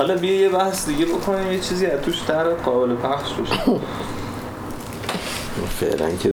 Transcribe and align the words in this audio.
حالا 0.00 0.16
بیا 0.16 0.40
یه 0.40 0.48
بحث 0.48 0.86
دیگه 0.86 1.06
بکنیم 1.06 1.52
یه 1.52 1.60
چیزی 1.60 1.86
از 1.86 2.00
توش 2.00 2.20
در 2.20 2.54
قابل 2.54 2.94
پخش 2.96 3.32
بشه. 3.32 3.54
فعلا 5.80 6.10
که 6.16 6.30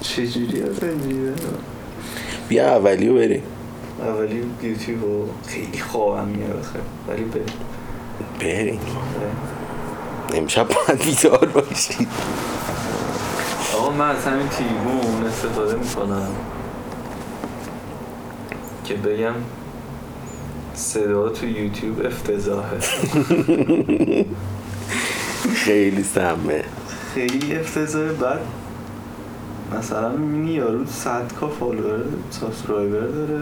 چجوری 0.00 0.62
از 0.62 0.82
اینجوری 0.82 1.32
بیا 2.48 2.76
اولیو 2.76 3.14
بریم. 3.14 3.42
اولی 4.00 4.44
یوتیوب 4.62 5.04
و 5.04 5.28
خیلی 5.46 5.78
خوابم 5.78 6.28
میاد 6.28 6.66
ولی 7.08 7.24
بریم. 7.24 7.46
بریم. 8.40 8.80
امشب 10.34 10.68
باید 10.68 11.04
بیدار 11.04 11.46
باشید 11.46 12.08
آقا 13.74 13.90
من 13.90 14.10
از 14.10 14.24
همین 14.24 14.48
تریبون 14.48 15.26
استفاده 15.26 15.74
می‌کنم. 15.74 16.28
که 18.86 18.94
بگم 18.94 19.34
صدا 20.74 21.28
تو 21.28 21.46
یوتیوب 21.46 22.06
افتضاحه. 22.06 22.78
خیلی 25.64 26.02
سمه. 26.02 26.64
خیلی 27.14 27.56
افتضاحه. 27.56 28.12
بعد 28.12 28.40
مثلا 29.78 30.08
می‌بینی 30.08 30.52
یارو 30.52 30.86
100 30.86 31.32
K 31.40 31.48
follower 31.48 32.00
subscriber 32.30 33.00
داره. 33.06 33.40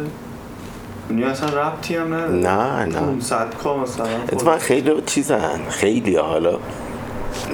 اونی 1.08 1.24
اصلا 1.24 1.48
ربطی 1.48 1.96
هم 1.96 2.14
نداره. 2.14 2.32
نه 2.32 2.84
نه. 2.84 3.00
500 3.00 3.54
K 3.64 3.76
مثلا 3.76 4.06
اتفاقا 4.32 4.58
خیلی 4.58 5.02
چیزن. 5.06 5.60
خیلی 5.70 6.16
حالا 6.16 6.58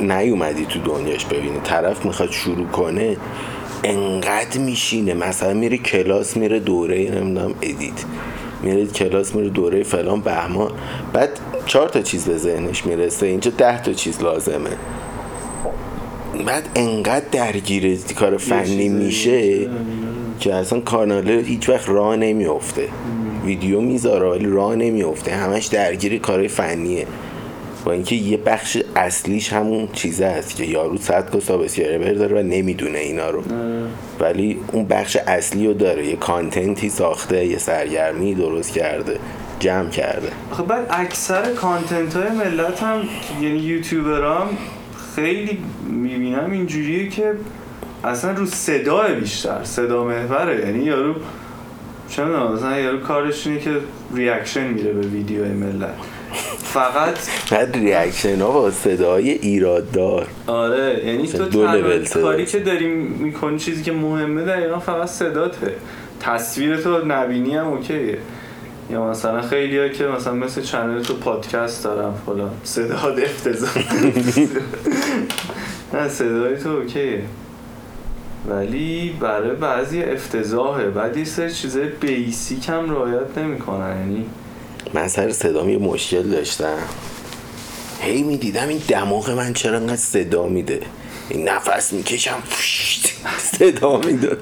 نیومدی 0.00 0.66
تو 0.66 0.78
دنیاش 0.80 1.24
ببینی. 1.24 1.60
طرف 1.64 2.04
می‌خواد 2.04 2.30
شروع 2.30 2.66
کنه 2.66 3.16
انقدر 3.84 4.58
میشینه. 4.58 5.14
مثلا 5.14 5.54
میره 5.54 5.78
کلاس 5.78 6.36
میره 6.36 6.60
دوره 6.60 7.10
نمی‌دونم 7.10 7.54
ادیت. 7.62 8.04
میره 8.62 8.86
کلاس 8.86 9.34
میره 9.34 9.48
دوره 9.48 9.82
فلان 9.82 10.20
بهمان. 10.20 10.72
بعد 11.12 11.28
چهار 11.66 11.88
تا 11.88 12.02
چیز 12.02 12.24
به 12.24 12.36
ذهنش 12.36 12.86
می‌رسه. 12.86 13.26
اینجا 13.26 13.50
ده 13.58 13.82
تا 13.82 13.92
چیز 13.92 14.22
لازمه. 14.22 14.70
بعد 16.46 16.68
انقدر 16.74 17.24
درگیر 17.32 17.98
کار 18.16 18.36
فنی 18.36 18.88
میشه 18.88 19.68
که 20.40 20.54
اصلا 20.54 20.80
کاناله 20.80 21.42
هیچ 21.46 21.68
وقت 21.68 21.88
راه 21.88 22.16
نمیفته 22.16 22.88
ویدیو 23.44 23.80
می‌ذاره 23.80 24.28
ولی 24.28 24.46
راه 24.46 24.76
نمیفته 24.76 25.32
همش 25.32 25.66
درگیر 25.66 26.18
کارهای 26.18 26.48
فنیه. 26.48 27.06
با 27.84 27.92
اینکه 27.92 28.14
یه 28.14 28.36
بخش 28.36 28.78
اصلیش 28.96 29.52
همون 29.52 29.88
چیزه 29.92 30.26
هست 30.26 30.56
که 30.56 30.64
یارو 30.64 30.96
صد 30.96 31.30
تا 31.30 31.40
سابسکرایبر 31.40 32.12
داره 32.12 32.40
و 32.40 32.42
نمی‌دونه 32.42 32.98
اینا 32.98 33.30
رو. 33.30 33.42
ولی 34.20 34.58
اون 34.72 34.84
بخش 34.84 35.16
اصلی 35.16 35.66
رو 35.66 35.74
داره. 35.74 36.06
یه 36.06 36.16
کانتنتی 36.16 36.88
ساخته 36.88 37.46
یه 37.46 37.58
سرگرمی 37.58 38.34
درست 38.34 38.72
کرده 38.72 39.18
جمع 39.60 39.90
کرده. 39.90 40.28
آخه 40.52 40.62
بعد 40.62 40.86
اکثر 40.90 41.54
کانتنت 41.54 42.16
های 42.16 42.30
ملت 42.30 42.82
هم 42.82 43.02
یعنی 43.40 43.58
یوتیوبرام 43.58 44.48
خیلی 45.14 45.58
می‌بینم 45.90 46.50
اینجوریه 46.50 47.08
که 47.08 47.34
اصلا 48.04 48.32
رو 48.32 48.46
صدا 48.46 49.08
بیشتر 49.20 49.64
صدا 49.64 50.04
محوره. 50.04 50.66
یعنی 50.66 50.84
یارو 50.84 51.14
چه 52.08 52.24
می‌دونم 52.24 52.52
مثلا 52.52 52.78
یارو 52.78 53.00
کارش 53.00 53.46
اینه 53.46 53.60
که 53.60 53.70
reaction 54.14 54.68
میره 54.68 54.92
به 54.92 55.06
ویدیو 55.06 55.44
ملت. 55.44 55.94
فقط 56.72 57.18
reaction 57.76 58.40
ها 58.40 58.50
با 58.50 58.70
صدای 58.70 59.30
ایراددار. 59.30 60.26
آره 60.46 61.02
یعنی 61.06 61.28
تو 61.28 61.44
دو. 61.44 61.66
کاری 62.22 62.46
که 62.46 62.58
داری 62.58 62.86
می‌کنی 62.86 63.58
چیزی 63.58 63.82
که 63.82 63.92
مهمه 63.92 64.44
دقیقا 64.44 64.78
فقط 64.78 65.08
صداته 65.08 65.74
تصویر 66.20 66.76
تو 66.76 67.04
نبینی 67.06 67.56
هم 67.56 67.66
okay 67.66 68.01
ه. 68.01 68.18
یا 68.90 69.10
مثلا 69.10 69.42
خیلی 69.42 69.78
ها 69.78 69.88
که 69.88 70.04
مثلا 70.04 70.32
مثل 70.34 70.62
channel 70.62 71.02
تو 71.02 71.14
پادکست 71.14 71.84
دارم 71.84 72.14
فلان. 72.26 72.50
صدا 72.64 72.94
افتضاح. 73.24 73.70
نه 75.94 76.08
صدای 76.08 76.56
تو 76.56 76.68
okay 76.68 77.04
ه. 77.04 77.22
ولی 78.48 79.16
برای 79.20 79.50
بعضی 79.56 80.02
افتضاحه. 80.02 80.88
بعد 80.88 81.16
یه 81.16 81.24
سری 81.24 81.52
چیزای 81.52 81.86
بیسیک 81.86 82.68
هم 82.68 82.90
رعایت 82.90 83.38
نمی‌کنن 83.38 83.96
یعنی 84.00 84.26
من 84.94 85.08
سر 85.08 85.32
صدام 85.32 85.68
یه 85.68 85.78
مشکل 85.78 86.22
داشتم. 86.22 86.78
هی 88.00 88.22
می‌دیدم 88.22 88.68
این 88.68 88.82
دماغ 88.88 89.30
من 89.30 89.52
چرا 89.52 89.76
انقدر 89.76 89.96
صدا 89.96 90.46
میده. 90.46 90.80
این 91.28 91.48
نفس 91.48 91.92
می‌کشم 91.92 92.42
صدا 93.38 93.98
می‌داد. 93.98 94.38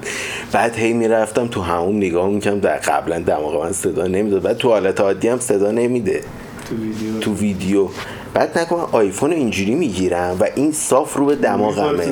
بعد 0.51 0.75
هی 0.75 0.93
می‌رفتم 0.93 1.47
تو 1.47 1.61
همون 1.61 1.97
نگاه 1.97 2.29
می‌کنم 2.29 2.59
در 2.59 2.77
قبلا 2.77 3.19
دماغ 3.19 3.63
من 3.63 3.71
صدا 3.71 4.07
نمی‌داد. 4.07 4.41
بعد 4.41 4.57
تو 4.57 4.69
حالت 4.69 5.01
عادی 5.01 5.27
هم 5.27 5.39
صدا 5.39 5.71
نمیده. 5.71 6.23
تو 6.69 6.75
ویدیو. 6.75 7.19
تو 7.19 7.33
ویدیو. 7.33 7.87
بعد 8.33 8.59
نکنم 8.59 8.87
آیفون 8.91 9.33
اینجوری 9.33 9.75
می‌گیرم 9.75 10.37
و 10.39 10.47
این 10.55 10.71
صاف 10.71 11.13
رو 11.17 11.25
به 11.25 11.35
دماغمه. 11.35 12.07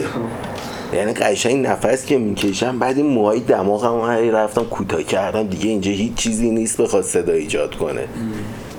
یعنی 0.93 1.13
قشنگ 1.13 1.67
نفس 1.67 2.05
که 2.05 2.17
می‌کشم 2.17 2.79
بعد 2.79 2.97
این 2.97 3.05
موهای 3.05 3.39
دماغم 3.39 4.11
هی 4.11 4.31
رفتم 4.31 4.63
کوتاه 4.63 5.03
کردم. 5.03 5.47
دیگه 5.47 5.69
اینجا 5.69 5.91
هیچ 5.91 6.13
چیزی 6.13 6.51
نیست 6.51 6.81
بخواد 6.81 7.03
صدا 7.03 7.33
ایجاد 7.33 7.75
کنه. 7.75 8.07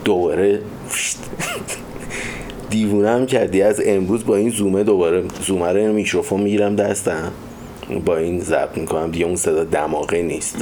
دوباره 0.05 0.61
دیوونم 2.71 3.27
کردی. 3.27 3.63
از 3.63 3.83
امروز 3.87 4.27
با 4.27 4.37
این 4.37 4.51
زومه 4.51 4.85
دوباره 4.85 5.25
زومه 5.47 5.73
رو 5.73 5.93
میکروفون 5.93 6.41
می‌گیرم 6.41 6.77
دستم. 6.77 7.33
با 8.05 8.17
این 8.17 8.41
ضبط 8.41 8.79
می‌کنم. 8.79 9.11
دیگه 9.11 9.27
اون 9.27 9.37
صدا 9.37 9.65
دماغه 9.65 10.23
نیست. 10.23 10.57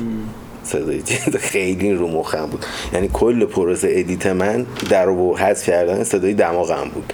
صدای 0.63 1.01
خیلی 1.39 1.93
رو 1.93 2.09
مخم 2.09 2.47
بود. 2.47 2.67
یعنی 2.95 3.11
کل 3.13 3.45
پروسه 3.45 3.89
ادیت 3.91 4.27
من 4.27 4.67
در 4.91 5.09
و 5.09 5.37
حذف 5.37 5.67
کردن 5.67 6.05
صدای 6.05 6.35
دماغم 6.35 6.91
بود. 6.95 7.13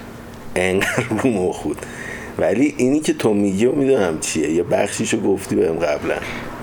انقدر 0.56 1.04
رو 1.22 1.31
مخ 1.31 1.62
بود. 1.62 1.76
ولی 2.38 2.75
اینی 2.76 3.00
که 3.00 3.12
تو 3.12 3.34
میگی 3.34 3.66
و 3.66 3.72
می‌دونم 3.72 4.20
چیه. 4.20 4.50
یه 4.50 4.62
بخشیشو 4.62 5.20
گفتی 5.20 5.56
بهم 5.56 5.75
قبلا. 5.75 6.15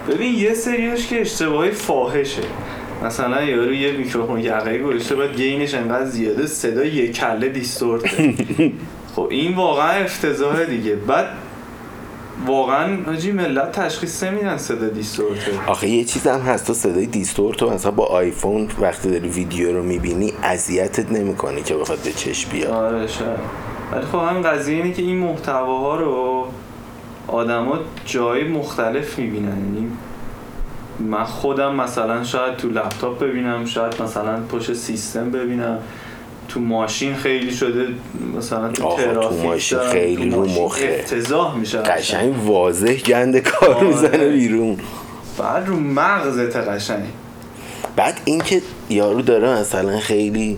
ببین 0.10 0.36
یه 0.36 0.54
سریاش 0.54 1.08
که 1.08 1.22
اشتباهی 1.22 1.72
فاحشه. 1.72 2.42
مثلا 3.06 3.44
یارو 3.44 3.74
یه 3.74 3.92
میکروفون 3.92 4.40
یقه 4.40 4.78
گذاشته 4.78 5.16
بعد 5.16 5.36
گینش 5.36 5.74
انقدر 5.74 6.06
زیاده 6.06 6.48
صدا 6.48 6.86
یه 6.86 7.12
کله 7.12 7.50
دیستورته 7.50 8.34
خب 9.16 9.28
این 9.30 9.56
واقعا 9.56 10.04
افتضاحه 10.04 10.66
دیگه. 10.66 10.96
بعد 10.96 11.28
واقعا 12.48 12.98
حاجی 13.06 13.32
ملت 13.32 13.72
تشخیص 13.72 14.24
نمیدن 14.24 14.58
صدا 14.58 14.90
دیستورته 14.90 15.52
آخه 15.68 15.88
یه 15.88 16.04
چیز 16.04 16.28
هم 16.28 16.40
هست 16.40 16.68
تو 16.68 16.74
صدای 16.74 17.06
دیستورت 17.06 17.58
تو 17.58 17.70
مثلا 17.70 17.92
با 17.92 18.06
آیفون 18.06 18.68
وقتی 18.82 19.10
داری 19.10 19.30
ویدیو 19.30 19.76
رو 19.76 19.84
می‌بینی 19.84 20.34
اذیتت 20.44 21.12
نمی‌کنی 21.12 21.62
که 21.62 21.76
بخواد 21.76 22.00
به 22.00 22.12
چشم 22.12 22.52
بیاد. 22.52 22.72
آره 22.72 23.08
شاید. 23.08 23.69
ولی 23.92 24.06
خب 24.06 24.18
هم 24.18 24.42
قضیه 24.42 24.76
اینه 24.76 24.94
که 24.94 25.02
این 25.02 25.18
محتواها 25.18 25.96
رو 25.96 26.46
آدما 27.28 27.80
جای 28.06 28.44
مختلف 28.44 29.20
می‌بینن. 29.20 29.48
یعنی 29.48 29.92
من 31.00 31.24
خودم 31.24 31.76
مثلا 31.76 32.24
شاید 32.24 32.58
تو 32.58 32.70
لپتاپ 32.70 33.20
ببینم 33.20 33.66
شاید 33.66 34.02
مثلا 34.02 34.40
پشت 34.52 34.74
سیستم 34.74 35.32
ببینم. 35.32 35.80
تو 36.48 36.60
ماشین 36.60 37.16
خیلی 37.16 37.52
شده 37.52 37.88
مثلا 38.38 38.70
تو 38.70 38.86
آها، 38.86 38.96
تو 38.96 39.04
ترافیک 39.04 39.46
ماشین 39.46 39.80
خیلی 39.80 40.30
رو 40.30 40.46
مخه. 40.46 41.00
افتضاح 41.00 41.58
میشه 41.58 41.78
قشنگ 41.78 42.34
واضح 42.46 42.94
گند 42.94 43.38
کار 43.38 43.74
آره. 43.74 43.88
می‌زنه 43.88 44.30
بیرون. 44.30 44.78
بعد 45.38 45.68
رو 45.68 45.80
مغزت 45.80 46.56
قشنگ. 46.56 47.06
بعد 47.96 48.22
اینکه 48.26 48.62
یارو 48.90 49.22
داره 49.22 49.60
مثلا 49.60 50.00
خیلی 50.00 50.58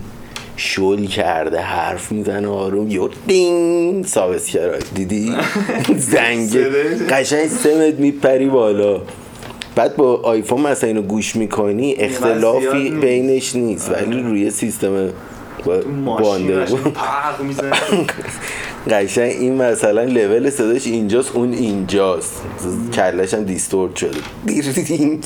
شل 0.64 1.06
کرده 1.06 1.60
حرف 1.60 2.12
می‌زنه 2.12 2.48
آروم 2.48 2.88
یه 2.90 3.00
ding 3.26 4.06
subscribe 4.06 4.80
دیدی؟ 4.94 5.34
زنگه 5.96 6.48
صدای- 6.48 7.06
قشنگ 7.10 7.46
سمت 7.48 7.94
میپری 7.94 8.48
بالا. 8.48 9.00
بعد 9.76 9.96
با 9.96 10.14
آیفون 10.22 10.60
مثلا 10.60 10.88
اینو 10.88 11.02
گوش 11.02 11.36
می‌کنی 11.36 11.94
اختلافی. 11.98 12.90
بینش 12.90 13.56
نیست 13.56 13.90
ولی 13.90 14.22
روی 14.22 14.50
سیستم 14.50 15.08
با 15.64 15.80
بانده 16.16 16.64
قشنگ 18.90 19.30
این 19.30 19.54
مثلا 19.54 20.02
لول 20.02 20.50
صداش 20.50 20.86
اینجاست 20.86 21.36
اون 21.36 21.52
اینجاست. 21.52 22.42
کلش 22.94 23.34
هم 23.34 23.44
distort 23.44 23.96
شده. 23.96 24.18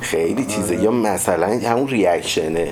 خیلی 0.00 0.44
چیزه. 0.44 0.76
یا 0.82 0.90
مثلا 0.90 1.46
همون 1.46 1.88
reaction 1.88 2.52
ه. 2.52 2.68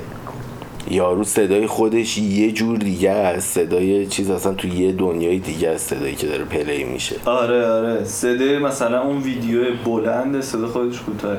یارو 0.91 1.25
صدای 1.25 1.67
خودش 1.67 2.19
یه 2.19 2.53
جور 2.53 2.79
دیگه 2.79 3.11
است. 3.11 3.55
صدای 3.55 4.07
چیز 4.07 4.31
اصلا 4.31 4.55
تو 4.55 4.69
یه 4.69 4.93
دنیای 4.93 5.39
دیگه 5.39 5.69
است 5.69 5.95
صدایی 5.95 6.15
که 6.15 6.27
داره 6.27 6.45
play 6.45 6.85
میشه. 6.85 7.17
آره 7.25 7.67
آره. 7.67 8.05
صدای 8.05 8.59
مثلا 8.59 9.03
اون 9.03 9.23
ویدیو 9.23 9.61
بلند 9.85 10.41
صدا 10.41 10.67
خودش 10.67 11.01
کوتاه. 11.01 11.37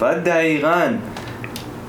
بعد 0.00 0.24
دقیقا 0.24 0.92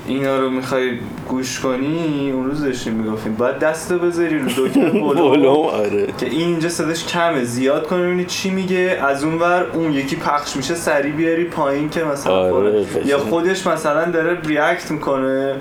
اینا 0.06 0.38
رو 0.38 0.50
می‌خوای 0.50 0.98
گوش 1.28 1.60
کنی 1.60 2.30
اون 2.30 2.46
روز 2.46 2.64
داشتیم 2.64 2.92
می‌گفتیم 2.92 3.34
باید 3.34 3.58
دست 3.58 3.92
بذاری 3.92 4.38
رو 4.38 4.48
دکمه 4.56 4.90
volume 4.96 5.30
volume 5.30 5.66
آره. 5.66 6.06
که 6.18 6.26
این 6.26 6.48
اینجا 6.48 6.68
صداش 6.68 7.06
کمه. 7.06 7.44
زیاد 7.44 7.86
کنی 7.86 8.02
ببینی 8.02 8.24
چی 8.24 8.50
میگه. 8.50 8.98
از 9.02 9.24
اون 9.24 9.34
ور 9.38 9.66
اون 9.72 9.92
یکی 9.92 10.16
پخش 10.16 10.56
میشه 10.56 10.74
سریع 10.74 11.12
بیاری 11.12 11.44
پایین 11.44 11.88
که 11.90 12.04
مثلا 12.04 12.32
آره،. 12.32 12.86
یا 13.04 13.18
خودش 13.18 13.66
مثلا 13.66 14.10
داره 14.10 14.38
ریاکت 14.44 14.90
می‌کنه. 14.90 15.56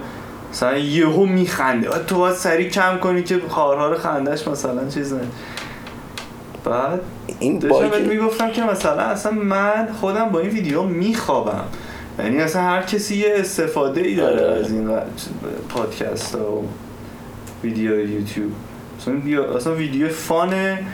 مثلا 0.51 0.77
یهو 0.77 1.25
میخنده. 1.25 1.89
تو 2.07 2.17
باید 2.17 2.35
سریع 2.35 2.69
کم 2.69 2.97
کنی 2.97 3.23
که 3.23 3.39
هارهار 3.49 3.97
خندش 3.97 4.47
مثلا 4.47 4.89
چیز 4.89 5.13
نه 5.13 5.21
بعد 6.65 7.01
این 7.39 7.59
داشتم 7.59 7.89
باگ 7.89 8.07
می‌گفتم 8.07 8.51
که 8.51 8.63
مثلا 8.63 9.01
اصلا 9.01 9.31
من 9.31 9.87
خودم 10.01 10.29
با 10.29 10.39
این 10.39 10.49
ویدیو 10.49 10.83
میخوابم. 10.83 11.63
یعنی 12.19 12.37
اصلا 12.37 12.61
هر 12.61 12.81
کسی 12.81 13.17
یه 13.17 13.33
استفاده 13.35 14.01
ای 14.01 14.15
داره 14.15 14.47
آره. 14.47 14.59
از 14.59 14.71
این 14.71 14.89
پادکست 15.69 16.35
ها 16.35 16.51
و 16.51 16.65
ویدیو 17.63 18.09
یوتیوب. 18.09 18.51
اصلا, 18.99 19.55
اصلا 19.55 19.75
ویدیو 19.75 20.09
فانه. 20.09 20.85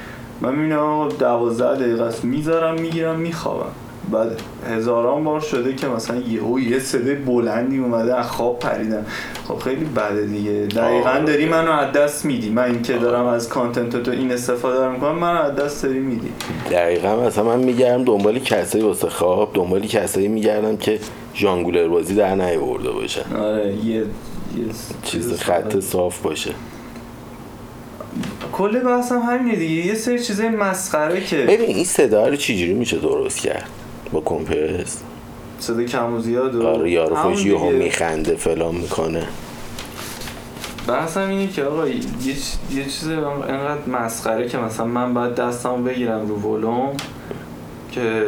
من 0.42 0.56
می‌بینم 0.56 1.10
دوازده 1.10 1.76
دقیقه 1.76 2.04
است. 2.04 2.26
می‌ذارم 2.26 2.82
می‌گیرم 2.82 3.20
میخوابم. 3.20 3.72
بعد 4.12 4.42
هزاران 4.70 5.24
بار 5.24 5.40
شده 5.40 5.76
که 5.76 5.88
مثلا 5.88 6.18
یهو 6.18 6.60
یه 6.60 6.80
صدای 6.80 7.16
بلندی 7.16 7.78
اومده 7.78 8.16
از 8.16 8.32
خواب 8.32 8.60
پریدم. 8.60 9.06
خب 9.48 9.58
خیلی 9.60 9.86
بده 9.86 10.26
دیگه. 10.26 10.52
دقیقا 10.52 11.10
آره. 11.10 11.26
داری 11.26 11.46
منو 11.46 11.72
از 11.72 11.92
دست 11.92 12.26
میدی. 12.26 12.50
من 12.50 12.64
این 12.64 12.82
که 12.82 12.94
دارم 12.94 13.26
از 13.26 13.50
کانتنت 13.50 14.04
تو 14.04 14.12
این 14.12 14.32
استفاده 14.32 14.76
دارم 14.76 14.94
می‌کنم 14.94 15.16
منو 15.16 15.40
از 15.40 15.56
دست 15.56 15.84
داری 15.84 16.00
میدی. 16.00 16.30
دقیقا 16.72 17.16
مثلا 17.16 17.44
من 17.44 17.60
میگردم 17.60 18.04
دنبال 18.04 18.40
کسایی 18.40 18.84
واسه 18.84 19.10
خواب 19.10 19.52
دنبال 19.54 19.82
کسایی 19.82 20.28
میگردم 20.28 20.78
که 20.78 21.00
ژانگولر 21.36 21.88
بازی 21.88 22.16
در 22.16 22.36
نیاورده 22.36 22.92
باشن 22.92 23.36
آره 23.36 23.74
یه 23.74 23.94
یه 23.96 24.06
چیز 25.04 25.42
خط 25.42 25.80
صاف 25.80 26.22
باشه. 26.22 26.52
کل 28.54 28.80
بحثم 28.80 29.20
همینه 29.20 29.56
دیگه. 29.56 29.86
یه 29.86 29.94
سری 29.94 30.20
چیزای 30.20 30.50
مسخره 30.50 31.24
که 31.24 31.38
ببین 31.38 31.70
این 31.70 31.86
صدا 31.86 32.28
رو 32.28 32.36
چجوری 32.36 32.74
میشه 32.74 32.98
درست 32.98 33.40
کرد؟ 33.40 33.70
با 34.12 34.22
کمپرس. 34.26 35.02
صدا 35.60 35.84
کم 35.84 36.14
و 36.14 36.20
زیاد 36.20 36.56
و 36.56 36.68
آره 36.68 36.92
یارو 36.92 37.16
خوش 37.16 37.46
یهو 37.46 37.72
دیگه. 37.72 37.84
میخنده 37.84 38.36
فلان 38.36 38.76
می‌کنه. 38.76 39.28
بحثم 40.88 41.30
اینه 41.30 41.48
که 41.48 41.64
آقا 41.64 41.88
یه, 41.88 41.96
یه 42.72 42.84
چیز 42.84 43.08
انقدر 43.10 43.88
مسخره 43.88 44.50
که 44.50 44.58
مثلا 44.58 44.86
من 44.86 45.14
باید 45.14 45.36
دستمو 45.36 45.78
بگیرم 45.78 46.28
رو 46.28 46.36
ولوم 46.36 46.98
که 47.92 48.26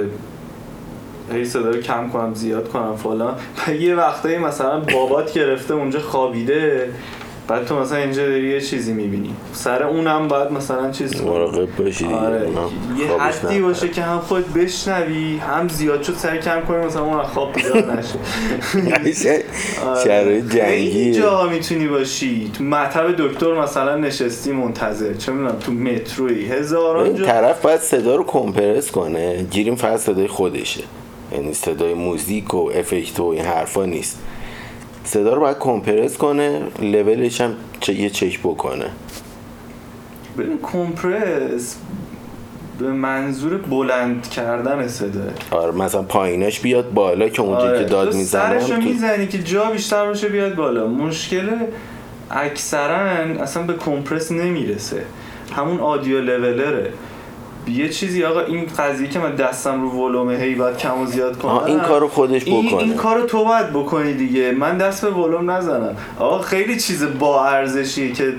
هی 1.34 1.46
صدا 1.46 1.70
رو 1.70 1.82
کم 1.82 2.10
کنم 2.10 2.34
زیاد 2.34 2.70
کنم 2.70 2.96
فلان. 2.96 3.36
و 3.68 3.72
یه 3.74 3.96
وقتایی 3.96 4.38
مثلا 4.38 4.80
بابات 4.80 5.34
گرفته 5.34 5.74
اونجا 5.74 6.00
خوابیده. 6.00 6.90
بعد 7.48 7.66
تو 7.66 7.80
مثلا 7.80 7.98
اینجا 7.98 8.26
داری 8.28 8.50
یه 8.50 8.62
چیزی 8.62 8.94
می‌بینی. 8.94 9.36
سر 9.54 9.84
اونم 9.84 10.28
باید 10.28 10.52
مثلا 10.52 10.92
چیز. 10.92 11.22
مراقب 11.22 11.76
باشی 11.76 12.06
آره. 12.06 12.50
یه 12.98 13.22
حدی. 13.22 13.62
باشه 13.62 13.90
که 13.90 14.02
هم 14.02 14.20
خود 14.20 14.54
بشنوی 14.54 15.38
هم 15.38 15.68
زیاد 15.68 16.04
شد 16.04 16.14
سر 16.18 16.38
کم 16.38 16.62
کنی 16.62 16.86
مثلا 16.86 17.04
اون 17.04 17.24
خواب 17.24 17.54
بیدار 17.54 17.98
نشه 17.98 18.20
قشنگ 19.06 19.40
آره. 19.88 20.04
شرایط 20.04 20.56
جنگی. 20.56 21.14
جا 21.14 21.50
می‌تونی 21.50 21.88
باشی. 21.88 22.52
تو 22.58 22.64
مطب 22.64 23.28
دکتر 23.28 23.62
مثلا 23.62 23.96
نشستی 23.96 24.52
منتظر. 24.52 25.14
چه 25.14 25.32
می‌دونم 25.32 25.60
تو 25.60 25.72
متروی. 25.72 26.46
هزاران 26.46 27.06
این 27.06 27.16
جا 27.16 27.26
طرف 27.26 27.62
باید 27.62 27.80
صدا 27.80 28.16
رو 28.16 28.24
کمپرس 28.24 28.92
کنه. 28.92 29.44
گیریم 29.52 29.76
فقط 29.76 30.00
صدای 30.00 30.28
خودشه. 30.28 30.84
یعنی 31.32 31.54
صدای 31.54 31.94
موزیک 31.94 32.54
و 32.54 32.72
افکت 32.76 33.20
و 33.20 33.24
این 33.26 33.46
حرفا 33.46 33.86
نیست. 33.86 34.20
صدا 35.08 35.34
رو 35.34 35.42
باید 35.42 35.58
کمپرس 35.58 36.18
کنه 36.18 36.62
لولش 36.82 37.42
هم 37.42 37.54
چه 37.80 37.94
یه 37.94 38.10
چک 38.10 38.40
بکنه. 38.40 38.86
ببین 40.38 40.60
کمپرس 40.64 41.76
به 42.80 42.88
منظور 42.92 43.58
بلند 43.58 44.30
کردن 44.30 44.88
صدا. 44.88 45.20
آره 45.52 45.72
مثلا 45.72 46.02
پاییناش 46.02 46.60
بیاد 46.60 46.94
بالا 46.94 47.30
که 47.30 47.42
اونجایی 47.42 47.84
که 47.84 47.90
داد 47.90 48.16
می‌زنه 48.16 48.44
آره، 48.44 48.60
سرشو 48.60 48.76
تو- 48.76 48.82
می‌زنی 48.82 49.28
که 49.28 49.38
جا 49.44 49.66
بیشتر 49.72 50.06
باشه 50.06 50.30
بیاد 50.30 50.56
بالا. 50.56 50.88
مشکل 50.88 51.50
اکثرا 52.32 52.98
اصلا 53.44 53.64
به 53.64 53.74
کمپرس 53.74 54.32
نمی‌رسه. 54.32 55.04
همون 55.56 55.80
آدیو 55.80 56.22
لولره. 56.22 56.92
یه 57.70 57.90
چیزی 57.90 58.24
آقا 58.24 58.40
این 58.42 58.66
قضیه 58.78 59.08
که 59.08 59.20
من 59.20 59.36
دستم 59.36 59.82
رو 59.82 59.90
ولومه 59.90 60.36
هی 60.36 60.56
باید 60.56 60.78
کم 60.78 61.02
و 61.02 61.06
زیاد 61.06 61.38
کنم. 61.38 61.52
آه، 61.52 61.66
این 61.66 61.80
کارو 61.80 62.08
خودش 62.08 62.44
این, 62.46 62.68
بکنه. 62.68 62.84
این 62.84 62.94
کارو 62.94 63.26
تو 63.26 63.46
باید 63.46 63.70
بکنی 63.70 64.14
دیگه. 64.14 64.52
من 64.52 64.78
دست 64.78 65.06
به 65.06 65.12
ولوم 65.12 65.52
نزنم. 65.52 65.96
آقا 66.20 66.40
خیلی 66.40 66.80
چیز 66.80 67.06
با 67.20 67.46
ارزشیه 67.46 68.12
که 68.12 68.34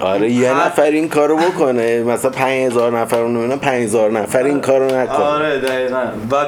آره 0.00 0.30
یه 0.30 0.54
نفر 0.54 0.82
این 0.82 1.08
کارو 1.08 1.36
بکنه. 1.36 2.02
مثلا 2.02 2.30
5000 2.30 2.98
نفر 2.98 3.20
رو 3.20 3.28
نمی‌دونم 3.28 3.58
5000 3.58 4.10
نفر 4.10 4.42
این 4.44 4.60
کارو 4.60 4.84
نکنه. 4.86 5.16
آره 5.16 5.58
دقیقا. 5.60 6.02
و 6.30 6.46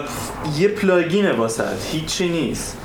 یه 0.58 0.68
پلاگینه 0.68 1.32
واسه 1.32 1.64
هیچی 1.92 2.28
نیست. 2.28 2.78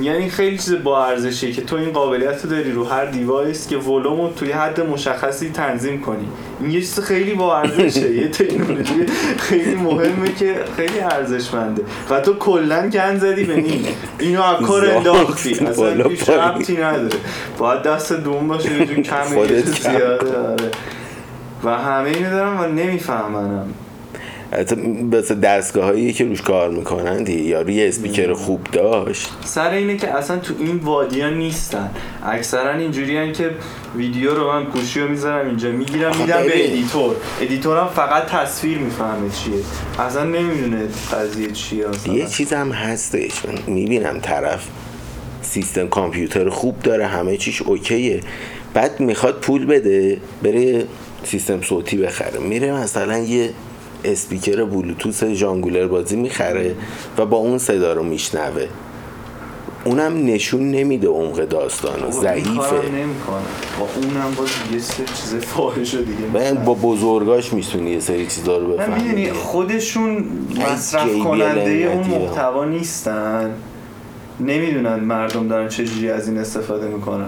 یعنی 0.00 0.30
خیلی 0.30 0.58
چیز 0.58 0.74
با 0.82 1.04
ارزشیه 1.06 1.52
که 1.52 1.62
تو 1.62 1.76
این 1.76 1.90
قابلیت 1.90 2.44
رو 2.44 2.50
داری 2.50 2.72
رو 2.72 2.84
هر 2.84 3.04
دیوایس 3.04 3.68
که 3.68 3.76
ولوم 3.76 4.20
رو 4.20 4.32
توی 4.32 4.52
حد 4.52 4.80
مشخصی 4.80 5.50
تنظیم 5.50 6.00
کنی. 6.00 6.28
این 6.60 6.70
یه 6.70 6.80
چیز 6.80 7.00
خیلی 7.00 7.34
با 7.34 7.58
ارزشه. 7.58 8.14
یه 8.14 8.28
تکنولوژی 8.28 9.06
خیلی 9.38 9.74
مهمه 9.74 10.34
که 10.38 10.54
خیلی 10.76 11.00
ارزشمنده. 11.00 11.82
و 12.10 12.20
تو 12.20 12.34
کلا 12.34 12.88
گند 12.88 13.20
زدی 13.20 13.44
به 13.44 13.54
این 13.54 13.86
اینو 14.18 14.42
از 14.42 14.66
کار 14.66 14.90
انداختی. 14.90 15.52
اصلا 15.52 16.08
هیچ. 16.08 16.28
ربطی 16.30 16.76
نداره. 16.76 17.18
باید 17.58 17.82
دست 17.82 18.12
دوم 18.12 18.48
باشه 18.48 18.72
یه 18.72 18.86
جور 18.86 19.00
کم. 19.00 19.24
زیاده. 19.24 20.38
آره. 20.38 20.70
و 21.64 21.78
همه 21.78 22.08
اینو 22.10 22.30
دارم 22.30 22.60
و 22.60 22.66
نمیفهمنم. 22.66 23.66
مثل 25.12 25.34
دستگاه 25.34 25.84
هایی 25.84 26.12
که 26.12 26.24
روش 26.24 26.42
کار 26.42 26.70
می‌کنن 26.70 27.22
دیگه 27.22 27.42
یارو 27.42 27.70
یه 27.70 27.88
اسپیکر 27.88 28.32
خوب 28.32 28.60
داشت. 28.72 29.30
سر 29.44 29.70
اینه 29.70 29.96
که 29.96 30.08
اصلا 30.08 30.38
تو 30.38 30.54
این 30.58 30.76
وادی 30.76 31.20
ها 31.20 31.30
نیستن. 31.30 31.90
اکثرا 32.22 32.72
اینجوری 32.72 33.32
که 33.32 33.50
ویدیو 33.96 34.34
رو 34.34 34.52
من 34.52 34.64
گوشی 34.64 35.00
رو 35.00 35.08
می‌ذارم 35.08 35.46
اینجا 35.46 35.70
می‌گیرم 35.70 36.10
آخه 36.10 36.20
میدم 36.20 36.42
به. 36.42 36.72
ادیتور. 36.72 37.16
ادیتورم 37.40 37.88
فقط 37.88 38.26
تصویر 38.26 38.78
می‌فهمه 38.78 39.30
چیه. 39.30 39.54
اصلا 39.98 40.24
نمی‌دونه 40.24 40.88
قضیه 41.12 41.50
چیه 41.50 41.88
اصلا 41.88 42.14
یه 42.14 42.26
چیز 42.26 42.52
هم 42.52 42.72
هستش. 42.72 43.32
من 43.46 43.74
می‌بینم 43.74 44.20
طرف 44.20 44.68
سیستم 45.42 45.88
کامپیوتر 45.88 46.48
خوب 46.48 46.78
داره 46.82 47.06
همه 47.06 47.36
چیش 47.36 47.62
اوکیه. 47.62 48.20
بعد 48.74 49.00
می‌خواد 49.00 49.40
پول 49.40 49.66
بده 49.66 50.18
بره 50.42 50.84
سیستم 51.24 51.62
صوتی 51.62 51.96
بخره. 51.96 52.38
میره 52.38 52.72
مثلا 52.72 53.18
یه 53.18 53.50
اسپیکر 54.04 54.64
بلوتوث 54.64 55.24
ژانگولر 55.24 55.86
بازی 55.86 56.16
می‌خره 56.16 56.74
و 57.18 57.26
با 57.26 57.36
اون 57.36 57.58
صدا 57.58 57.92
رو 57.92 58.02
میشنوه 58.02 58.68
اونم 59.84 60.26
نشون 60.26 60.70
نمیده 60.70 61.08
عمق 61.08 61.44
داستانو 61.44 62.10
ضعیفه 62.10 62.50
با 62.50 63.88
اونم 63.96 64.34
باز 64.36 64.48
یه 64.72 64.78
سری 64.78 65.06
چیز 65.06 65.34
فاحش 65.34 65.94
دیگه. 65.94 66.52
با 66.52 66.74
بزرگاش 66.74 67.52
می‌تونی 67.52 67.90
یه 67.90 68.00
سری 68.00 68.26
چیزا 68.26 68.58
رو 68.58 68.66
بفهمی. 68.72 69.30
خودشون 69.30 70.24
مصرف 70.72 71.18
کننده 71.18 71.70
اون. 71.70 72.22
محتوا 72.22 72.64
نیستن 72.64 73.54
نمی‌دونن 74.40 74.94
مردم 74.94 75.48
دارن 75.48 75.68
چجوری 75.68 76.10
از 76.10 76.28
این 76.28 76.38
استفاده 76.38 76.88
می‌کنن. 76.88 77.26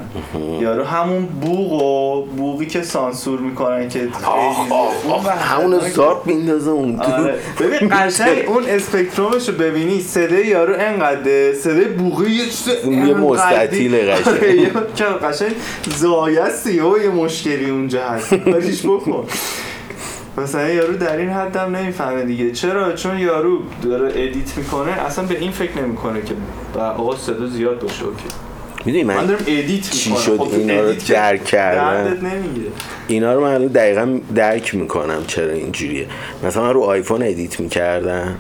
یارو 0.60 0.84
همون 0.84 1.26
بوق 1.26 1.72
و 1.72 2.22
بوقی 2.36 2.66
که 2.66 2.82
سانسور 2.82 3.40
می‌کنن 3.40 3.88
که 3.88 4.08
آخ 4.24 4.72
آخ 4.72 5.10
آخ 5.10 5.28
همونو 5.28 5.80
زارت 5.80 6.26
میندازه 6.26 6.70
اون 6.70 7.00
آره. 7.00 7.34
ببین 7.60 7.88
قشنگ 7.92 8.38
اون 8.48 8.64
اسپکترومش 8.68 9.48
رو 9.48 9.54
ببینی 9.54 10.00
صدای 10.00 10.46
یارو 10.46 10.74
انقدر 10.78 11.52
صدای 11.54 11.84
بوقی 11.84 12.30
یه 12.30 12.44
چیز 12.44 12.68
یه. 12.84 13.14
مستطیل 13.14 13.96
قشنگ. 13.96 14.34
آره، 14.34 14.70
که 14.96 15.04
قشنگ 15.04 15.52
زایستی 15.96 16.74
یه 16.74 17.08
مشکلی 17.08 17.70
اونجا 17.70 18.04
هست. 18.04 18.34
کاریش 18.34 18.82
بکن. 18.86 19.24
مثلا 20.38 20.68
یارو 20.68 20.96
در 20.96 21.16
این 21.16 21.28
حد 21.28 21.56
هم 21.56 21.76
نمی‌فهمه 21.76 22.24
دیگه. 22.24 22.52
چرا؟ 22.52 22.92
چون 22.92 23.18
یارو 23.18 23.58
داره 23.82 24.08
ادیت 24.08 24.56
می‌کنه 24.56 24.90
اصلا 24.90 25.24
به 25.24 25.38
این 25.38 25.50
فکر 25.50 25.82
نمی‌کنه 25.82 26.22
که 26.22 26.34
آقا 26.78 27.16
صدا 27.16 27.46
زیاد 27.46 27.80
باشه 27.80 28.04
okay. 28.04 28.24
می‌دونی 28.84 29.04
من 29.04 29.16
من 29.16 29.26
دارم 29.26 29.40
ادیت 29.46 29.90
چی 29.90 30.14
شد؟ 30.16 30.40
اینا 30.52 30.80
رو 30.80 30.92
درک 31.08 31.44
کردم؟ 31.44 32.16
اینا 33.08 33.34
رو 33.34 33.40
من 33.40 33.66
دقیقا 33.66 34.18
درک 34.34 34.74
می‌کنم 34.74 35.24
چرا 35.26 35.52
اینجوریه. 35.52 36.06
مثلا 36.44 36.62
من 36.62 36.72
رو 36.72 36.80
آیفون 36.80 37.22
ادیت 37.22 37.60
می‌کردم 37.60 38.34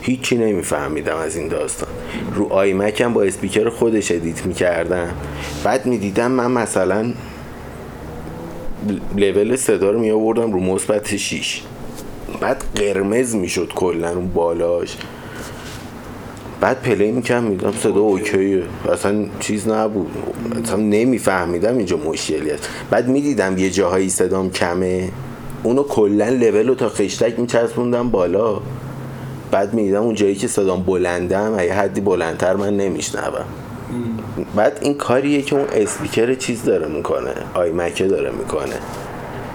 هیچی 0.00 0.36
نمیفهمیدم 0.36 1.16
از 1.16 1.36
این 1.36 1.48
داستان. 1.48 1.88
رو 2.34 2.52
آیمک 2.52 3.00
هم 3.00 3.12
با 3.12 3.22
اسپیکر 3.22 3.68
خودش 3.68 4.10
ادیت 4.10 4.46
می‌کردم. 4.46 5.08
بعد 5.64 5.86
می‌دیدم 5.86 6.30
من 6.30 6.50
مثلا 6.50 7.12
لول 9.16 9.56
صدا 9.56 9.90
رو 9.90 10.00
میآوردم 10.00 10.52
رو 10.52 10.60
مثبت 10.60 11.16
6 11.16 11.62
بعد 12.40 12.64
قرمز 12.74 13.34
می‌شد 13.34 13.72
کلا 13.74 14.10
اون 14.10 14.28
بالاش. 14.28 14.96
بعد 16.60 16.82
پلی 16.82 17.12
می‌کردم 17.12 17.44
میدم 17.44 17.72
صدا 17.72 18.00
اوکیه. 18.00 18.62
اصلا 18.92 19.26
چیز 19.40 19.68
نبود. 19.68 20.10
اصلا 20.64 20.76
نمیفهمیدم 20.76 21.76
اینجا 21.76 21.96
مشکلی 21.96 22.50
است 22.50 22.68
بعد 22.90 23.08
می‌دیدم 23.08 23.58
یه 23.58 23.70
جاهایی 23.70 24.08
صدام 24.08 24.50
کمه. 24.50 25.08
اونو 25.62 25.82
کلا 25.82 26.28
لول 26.28 26.68
رو 26.68 26.74
تا 26.74 26.88
خشتک 26.88 27.38
میچسبوندم 27.38 28.10
بالا. 28.10 28.60
بعد 29.50 29.74
می‌دیدم 29.74 30.02
اون 30.02 30.14
جایی 30.14 30.34
که 30.34 30.48
صدام 30.48 30.82
بلندم 30.82 31.58
یه 31.64 31.74
حدی 31.74 32.00
بلندتر 32.00 32.56
من 32.56 32.76
نمیشنوم. 32.76 33.44
بعد 34.56 34.78
این 34.80 34.94
کاریه 34.94 35.42
که 35.42 35.56
اون 35.56 35.66
اسپیکر 35.72 36.34
چیز 36.34 36.64
داره 36.64 36.88
می‌کنه 36.88 37.34
آیمکه 37.54 38.06
داره 38.06 38.30
می‌کنه. 38.30 38.74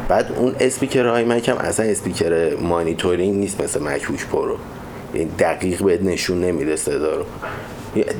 بعد 0.07 0.31
اون 0.37 0.55
اسپیکر 0.59 1.07
آیمک 1.07 1.49
هم 1.49 1.57
اصلا 1.57 1.85
اسپیکر 1.85 2.55
مانیتورینگ 2.55 3.35
نیست 3.35 3.61
مثل 3.61 3.83
مکبوک 3.83 4.25
پرو. 4.25 4.57
یعنی 5.15 5.29
دقیق 5.39 5.83
بهت 5.83 6.01
نشون 6.01 6.39
نمیده 6.39 6.75
صدا 6.75 7.15
رو. 7.15 7.25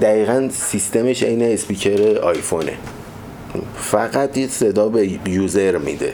دقیقا 0.01 0.49
سیستمش 0.53 1.23
عین 1.23 1.43
اسپیکر 1.43 2.17
آیفونه. 2.17 2.73
فقط 3.75 4.37
یه 4.37 4.47
صدا 4.47 4.89
به 4.89 5.19
user 5.25 5.77
میده. 5.77 6.13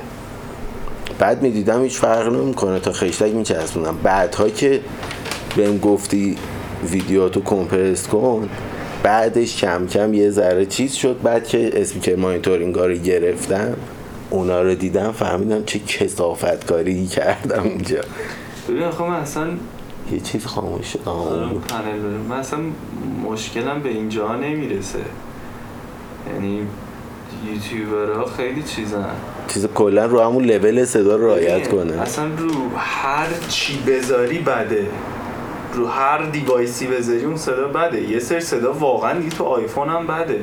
بعد 1.19 1.41
می‌دیدم 1.41 1.83
هیچ 1.83 1.97
فرق 1.97 2.33
نمی‌کنه 2.33 2.79
تا 2.79 2.91
خشتک 2.91 3.33
میچسبونم. 3.33 3.97
بعدها 4.03 4.49
که 4.49 4.81
بهم 5.55 5.77
گفتی 5.77 6.37
ویدیوتو 6.91 7.41
کمپرس 7.41 8.07
کن 8.07 8.49
بعدش 9.05 9.57
کم 9.57 9.87
کم 9.87 10.13
یه 10.13 10.29
ذره 10.29 10.65
چیز 10.65 10.93
شد. 10.93 11.21
بعد 11.23 11.47
که 11.47 11.81
اسپیکر 11.81 12.15
مانیتورینگ 12.15 12.75
رو 12.75 12.93
گرفتم 12.93 13.73
اونا 14.29 14.61
رو 14.61 14.75
دیدم 14.75 15.11
فهمیدم 15.11 15.63
چه 15.63 15.79
کسافت 15.79 16.65
کاری 16.65 17.07
کردم 17.07 17.63
اینجا 17.63 18.01
ببین 18.69 18.83
آخه 18.83 19.03
من 19.03 19.15
اصلا 19.15 19.47
یه 20.11 20.19
چیز 20.19 20.45
خاموش 20.45 20.93
شد. 20.93 20.99
پنل 21.69 21.99
من 22.29 22.35
اصلا 22.35 22.59
مشکلم 23.31 23.81
به 23.81 23.89
اینجا 23.89 24.35
نمی‌رسه. 24.35 24.99
یعنی 26.33 26.61
یوتیوبرها 27.53 28.25
خیلی 28.25 28.63
چیزن. 28.63 29.09
چیز 29.47 29.65
کلا 29.65 30.05
رو 30.05 30.21
همون 30.21 30.45
لول 30.45 30.85
صدا 30.85 31.15
رعایت 31.15 31.67
کنه. 31.67 32.01
اصلا 32.01 32.25
رو 32.25 32.51
هر 32.77 33.27
چی 33.49 33.79
بذاری 33.87 34.37
بده. 34.37 34.87
رو 35.75 35.87
هر 35.87 36.29
دیوایسی 36.29 36.87
بذاری 36.87 37.25
اون 37.25 37.37
صدا 37.37 37.67
بده. 37.67 38.01
یه 38.01 38.19
سری 38.19 38.41
صدا 38.41 38.73
واقعا 38.73 39.19
دیگه 39.19 39.29
تو 39.29 39.43
آیفون 39.43 39.89
هم 39.89 40.07
بده. 40.07 40.39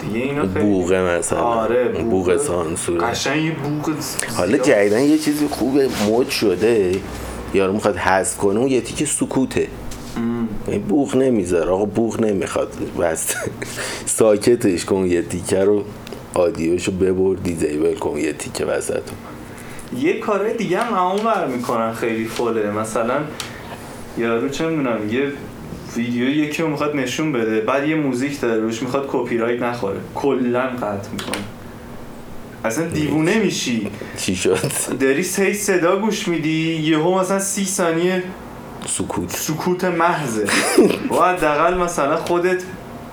دیگه 0.00 0.24
اینا 0.26 0.42
خیلی 0.54 0.64
بوغه 0.64 1.00
مثلا. 1.00 1.38
آره 1.38 1.88
بوغ 1.88 2.36
سانسور. 2.36 3.10
قشنگ 3.10 3.44
یه 3.44 3.52
بوغ 3.52 3.94
حالا. 4.36 4.58
جدیدن 4.58 5.02
یه 5.02 5.18
چیزی 5.18 5.46
خوبه 5.46 5.88
مد 6.08 6.28
شده. 6.28 6.92
یارو 7.54 7.72
می‌خواد 7.72 7.96
حذف 7.96 8.36
کنه 8.36 8.58
اون 8.60 8.68
یه 8.68 8.80
تیکه 8.80 9.06
سکوته. 9.06 9.68
ام. 10.16 10.48
این 10.66 10.82
بوغ 10.82 11.16
نمی‌ذاره. 11.16 11.70
آقا 11.70 11.84
بوغ 11.84 12.20
نمی‌خواد. 12.20 12.72
بس. 13.00 13.34
ساکتش 14.06 14.84
کن 14.84 15.06
یه 15.06 15.22
تیکه 15.22 15.64
رو. 15.64 15.82
آدیوشو 16.34 16.92
ببر 16.92 17.36
دیزیبل 17.44 17.94
کن 17.94 18.18
یه 18.18 18.32
تیکه 18.32 18.64
وسط 18.64 19.02
یه 19.98 20.20
کارهای 20.20 20.56
دیگه 20.56 20.78
هم 20.78 20.94
همون 20.94 21.56
می‌کنن 21.56 21.92
خیلی 21.92 22.24
فوله. 22.24 22.70
مثلا 22.70 23.14
یارو 24.18 24.48
چه 24.48 24.66
می‌دونم 24.68 25.08
یه 25.10 25.32
ویدیو 25.96 26.28
یکی 26.28 26.62
رو 26.62 26.68
می‌خواد 26.68 26.96
نشون 26.96 27.32
بده 27.32 27.60
بعد 27.60 27.88
یه 27.88 27.94
موزیک 27.94 28.40
داره 28.40 28.60
روش 28.60 28.82
می‌خواد 28.82 29.08
کپی 29.12 29.38
رایت 29.38 29.62
نخوره. 29.62 30.00
کلا 30.14 30.60
قطع 30.60 31.10
می‌کنه. 31.12 31.44
اصلا 32.64 32.86
دیوونه 32.86 33.38
میشی. 33.38 33.88
چی 34.16 34.36
شد؟ 34.36 34.58
داری 35.00 35.22
سی 35.22 35.54
صدا 35.54 36.00
گوش 36.00 36.28
میدی 36.28 36.74
یهو 36.74 37.20
مثلا 37.20 37.38
سی 37.38 37.64
ثانیه 37.64 38.22
سکوت. 38.86 39.30
سکوت 39.30 39.84
محضه. 39.84 40.46
و 41.10 41.14
حداقل 41.14 41.74
مثلا 41.74 42.16
خودت 42.16 42.62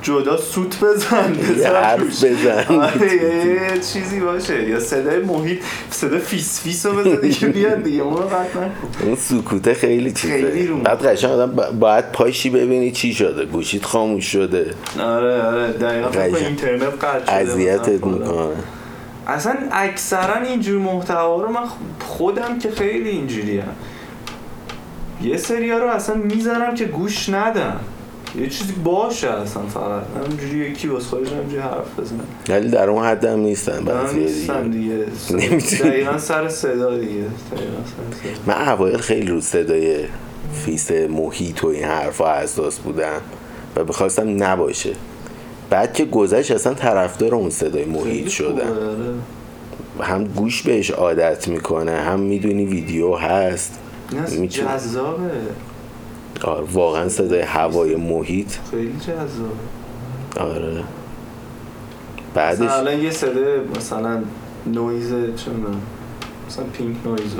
جدا 0.03 0.37
سوت 0.37 0.83
بزن 0.83 1.35
یه 1.35 1.51
بزن 1.53 1.75
حرف 1.75 1.99
روش. 1.99 2.23
بزن. 2.25 2.75
آره 2.75 3.13
یه 3.15 3.79
چیزی 3.93 4.19
باشه. 4.19 4.69
یا 4.69 4.79
صدای 4.79 5.19
محیط 5.19 5.59
صدا 5.89 6.19
فیس 6.19 6.61
فیس 6.61 6.85
رو 6.85 6.93
بزن 6.93 7.15
دیگه 7.21 7.47
بیاد 7.47 7.83
دیگه. 7.83 8.01
اون 8.01 8.17
رو 8.17 9.15
سکوته 9.15 9.73
خیلی 9.73 10.11
چیزه. 10.11 10.33
خیلی 10.33 10.67
رو 10.67 10.77
بعد 10.77 11.05
قشنگ 11.05 11.31
آدم 11.31 11.51
با- 11.51 11.71
باید 11.71 12.11
پاشی 12.11 12.49
ببینی 12.49 12.91
چی 12.91 13.13
شده. 13.13 13.45
گوشیت 13.45 13.85
خاموش 13.85 14.31
شده. 14.31 14.73
آره 14.99 15.41
آره. 15.41 15.71
دقیقا. 15.71 16.37
اینترنت 16.37 16.83
قطع 17.03 17.19
شده 17.25 17.33
اذیتت 17.33 17.97
فلان. 17.97 18.13
می‌کنه. 18.13 18.49
اصلا 19.27 19.53
اکثرا 19.71 20.41
اینجور 20.41 20.79
محتوا 20.81 21.41
رو 21.41 21.49
من 21.51 21.63
خودم 21.99 22.59
که 22.59 22.71
خیلی 22.71 23.09
اینجوری 23.09 23.61
یه 25.21 25.37
سری 25.37 25.71
رو 25.71 25.87
اصلا 25.87 26.15
می‌ذارم 26.15 26.75
که 26.75 26.85
گوش 26.85 27.29
ندم 27.29 27.79
یه 28.39 28.49
چیزی 28.49 28.73
باشه 28.83 29.29
اصلا 29.29 29.63
فقط. 29.63 30.03
همینجوری 30.25 30.57
یکی 30.57 30.87
واسه 30.87 31.07
خودش 31.07 31.31
همینجوری 31.31 31.61
حرف 31.61 31.99
بزنه. 31.99 32.19
ولی 32.49 32.69
در 32.69 32.89
اون 32.89 33.05
حد 33.05 33.25
هم 33.25 33.39
نیستن 33.39 33.83
بعضی 33.85 34.19
نیستم 34.19 34.71
دیگه. 34.71 35.05
دقیقا 35.81 36.17
سر 36.17 36.49
صدا 36.49 36.97
دیگه. 36.97 37.25
من 38.45 38.69
اوایل 38.69 38.97
خیلی 38.97 39.27
رو 39.27 39.41
صدای 39.41 40.05
فیس 40.65 40.91
محیط 40.91 41.63
و 41.63 41.67
این 41.67 41.83
حرفا 41.83 42.35
حساس 42.35 42.79
بودم 42.79 43.21
و 43.75 43.83
بخواستم 43.83 44.43
نباشه. 44.43 44.93
بعد 45.69 45.93
که 45.93 46.05
گذشت 46.05 46.51
اصلا 46.51 46.73
طرفدار 46.73 47.35
اون 47.35 47.49
صدای 47.49 47.85
محیط 47.85 48.27
شدم. 48.27 48.55
آره. 48.55 50.07
هم 50.07 50.23
گوش 50.23 50.63
بهش 50.63 50.91
عادت 50.91 51.47
می‌کنه 51.47 51.91
هم 51.91 52.19
می‌دونی 52.19 52.65
ویدیو 52.65 53.15
هست. 53.15 53.79
جذابه. 54.49 55.31
آره 56.41 56.63
واقعا 56.73 57.09
صدای 57.09 57.41
هوای 57.41 57.95
محیط. 57.95 58.51
خیلی 58.71 58.93
جذابه. 58.99 60.51
آره. 60.51 60.83
بعدش 62.33 62.59
مثلا 62.59 62.93
یه 62.93 63.11
صدای 63.11 63.59
مثلا 63.77 64.23
نویز 64.65 65.11
می‌دونم، 65.11 65.81
مثلا 66.47 66.65
pink 66.73 66.97
noise. 67.05 67.35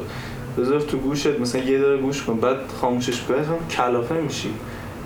بذار 0.58 0.80
تو 0.80 0.98
گوشت 0.98 1.40
مثلا 1.40 1.62
یه 1.62 1.80
داره 1.80 2.02
گوش 2.02 2.24
کن 2.24 2.40
بعد 2.40 2.58
خاموشش 2.82 3.22
هم 3.30 3.68
کلافه 3.70 4.16
میشی. 4.16 4.50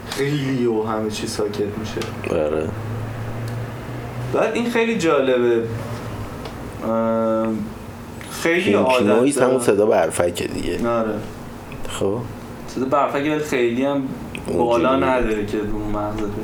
خیلی 0.10 0.65
و 0.65 0.84
همه 0.84 1.10
چی 1.12 1.27
ساکت 1.27 1.62
میشه. 1.79 2.36
آره. 2.41 2.67
بعد 4.34 4.53
این 4.56 4.70
خیلی 4.70 4.98
جالبه. 4.98 5.63
خیلی 8.32 8.74
عادت 8.74 9.06
نویز 9.06 9.38
همون. 9.38 9.60
صدا 9.60 9.86
برفکه 9.86 10.48
دیگه. 10.48 10.89
آره. 10.89 11.13
خب. 11.89 12.20
صدا 12.77 12.86
برفکی 12.86 13.29
ولی 13.29 13.39
خیلی 13.39 13.86
هم 13.86 14.01
بالا. 14.57 14.96
نداره 14.96 15.46
که 15.46 15.57
رو 15.57 15.79
مغزته 15.79 16.41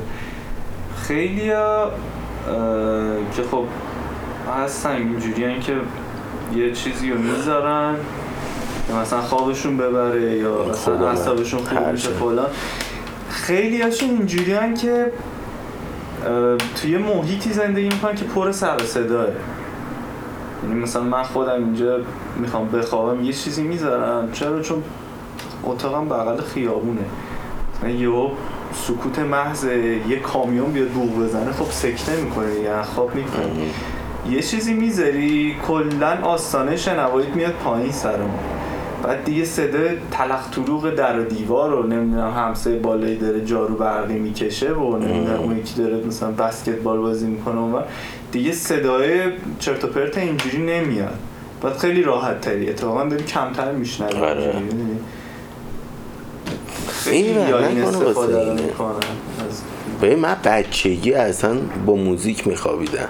خیلی 1.02 1.50
ها 1.50 1.90
که 3.36 3.42
خب 3.50 3.64
هستن 4.64 4.90
اینجوری 4.90 5.60
که 5.60 5.76
یه 6.54 6.72
چیزی 6.72 7.10
رو 7.10 7.18
می‌ذارن 7.18 7.96
مثلا 9.02 9.20
خوابشون 9.20 9.76
ببره 9.76 10.36
یا 10.38 10.64
مثلا 10.64 10.98
من. 10.98 11.04
اعصابشون 11.04 11.60
خوب 11.60 11.88
میشه. 11.88 12.08
فلان 12.08 12.46
خیلی 13.28 13.82
هاشون 13.82 14.10
اینجوری 14.10 14.74
که 14.74 15.12
توی 16.82 16.96
محیطی 16.96 17.52
زندگی 17.52 17.88
می‌کنن 17.88 18.14
که 18.14 18.24
پر 18.24 18.52
سر 18.52 18.76
و 18.76 18.86
صداه 18.86 19.26
یعنی 20.62 20.80
مثلا 20.80 21.02
من 21.02 21.22
خودم 21.22 21.64
اینجا 21.64 22.00
می‌خوام 22.36 22.68
بخوابم 22.68 23.24
یه 23.24 23.32
چیزی 23.32 23.62
می‌ذارم 23.62 24.32
چرا 24.32 24.62
چون 24.62 24.82
اتاقم 25.66 26.08
بغل 26.08 26.40
خیابونه. 26.40 27.00
مثلا 27.76 27.90
یهو 27.90 28.30
سکوت 28.74 29.18
محض 29.18 29.64
یه 30.08 30.16
کامیون 30.22 30.72
بیاد 30.72 30.88
بوق 30.88 31.24
بزنه 31.24 31.52
خب 31.52 31.70
سکته 31.70 32.16
می‌کنه 32.16 32.54
دیگه 32.54 32.70
از 32.70 32.86
خواب 32.86 33.14
می‌کنه. 33.14 33.44
یه 34.30 34.42
چیزی 34.42 34.74
می‌ذاری 34.74 35.56
کلا 35.68 36.18
آستانه 36.22 36.76
شنواییت 36.76 37.36
میاد 37.36 37.52
پایین 37.52 37.92
سر 37.92 38.16
ما. 38.16 38.38
بعد 39.02 39.24
دیگه 39.24 39.44
صدای 39.44 39.88
تلخ 40.10 40.50
طروق 40.50 40.90
در 40.90 41.20
و 41.20 41.24
دیوار 41.24 41.70
رو 41.70 41.86
نمی‌دونم 41.86 42.30
همسایه 42.30 42.78
بالایی 42.78 43.16
داره 43.16 43.44
جارو 43.44 43.74
برقی 43.74 44.18
می‌کشه 44.18 44.72
و 44.72 44.98
نمی‌دونم 44.98 45.40
اون 45.40 45.58
یکی 45.58 45.82
داره 45.82 46.06
مثلا 46.06 46.30
بسکتبال 46.30 46.98
بازی 46.98 47.26
می‌کنه 47.26 47.60
وقت 47.60 47.84
دیگه 48.32 48.52
صدای 48.52 49.20
چرت 49.58 49.84
و 49.84 49.86
پرت 49.86 50.18
اینجوری 50.18 50.58
نمیاد. 50.58 51.18
بعد 51.62 51.76
خیلی 51.76 52.02
راحت 52.02 52.40
تری. 52.40 52.70
اتفاقا 52.70 53.04
داری 53.04 53.24
کمتر 53.24 53.72
میشنوی. 53.72 54.20
آره. 54.20 54.54
خیلی 57.10 57.38
این 57.38 57.82
استفاده 57.82 58.38
اینه. 58.38 58.62
می‌کنن. 58.62 58.94
به 60.00 60.16
من 60.16 60.36
بچگی 60.44 61.12
اصلا 61.12 61.56
با 61.86 61.94
موزیک 61.94 62.46
میخوابیدم. 62.46 63.08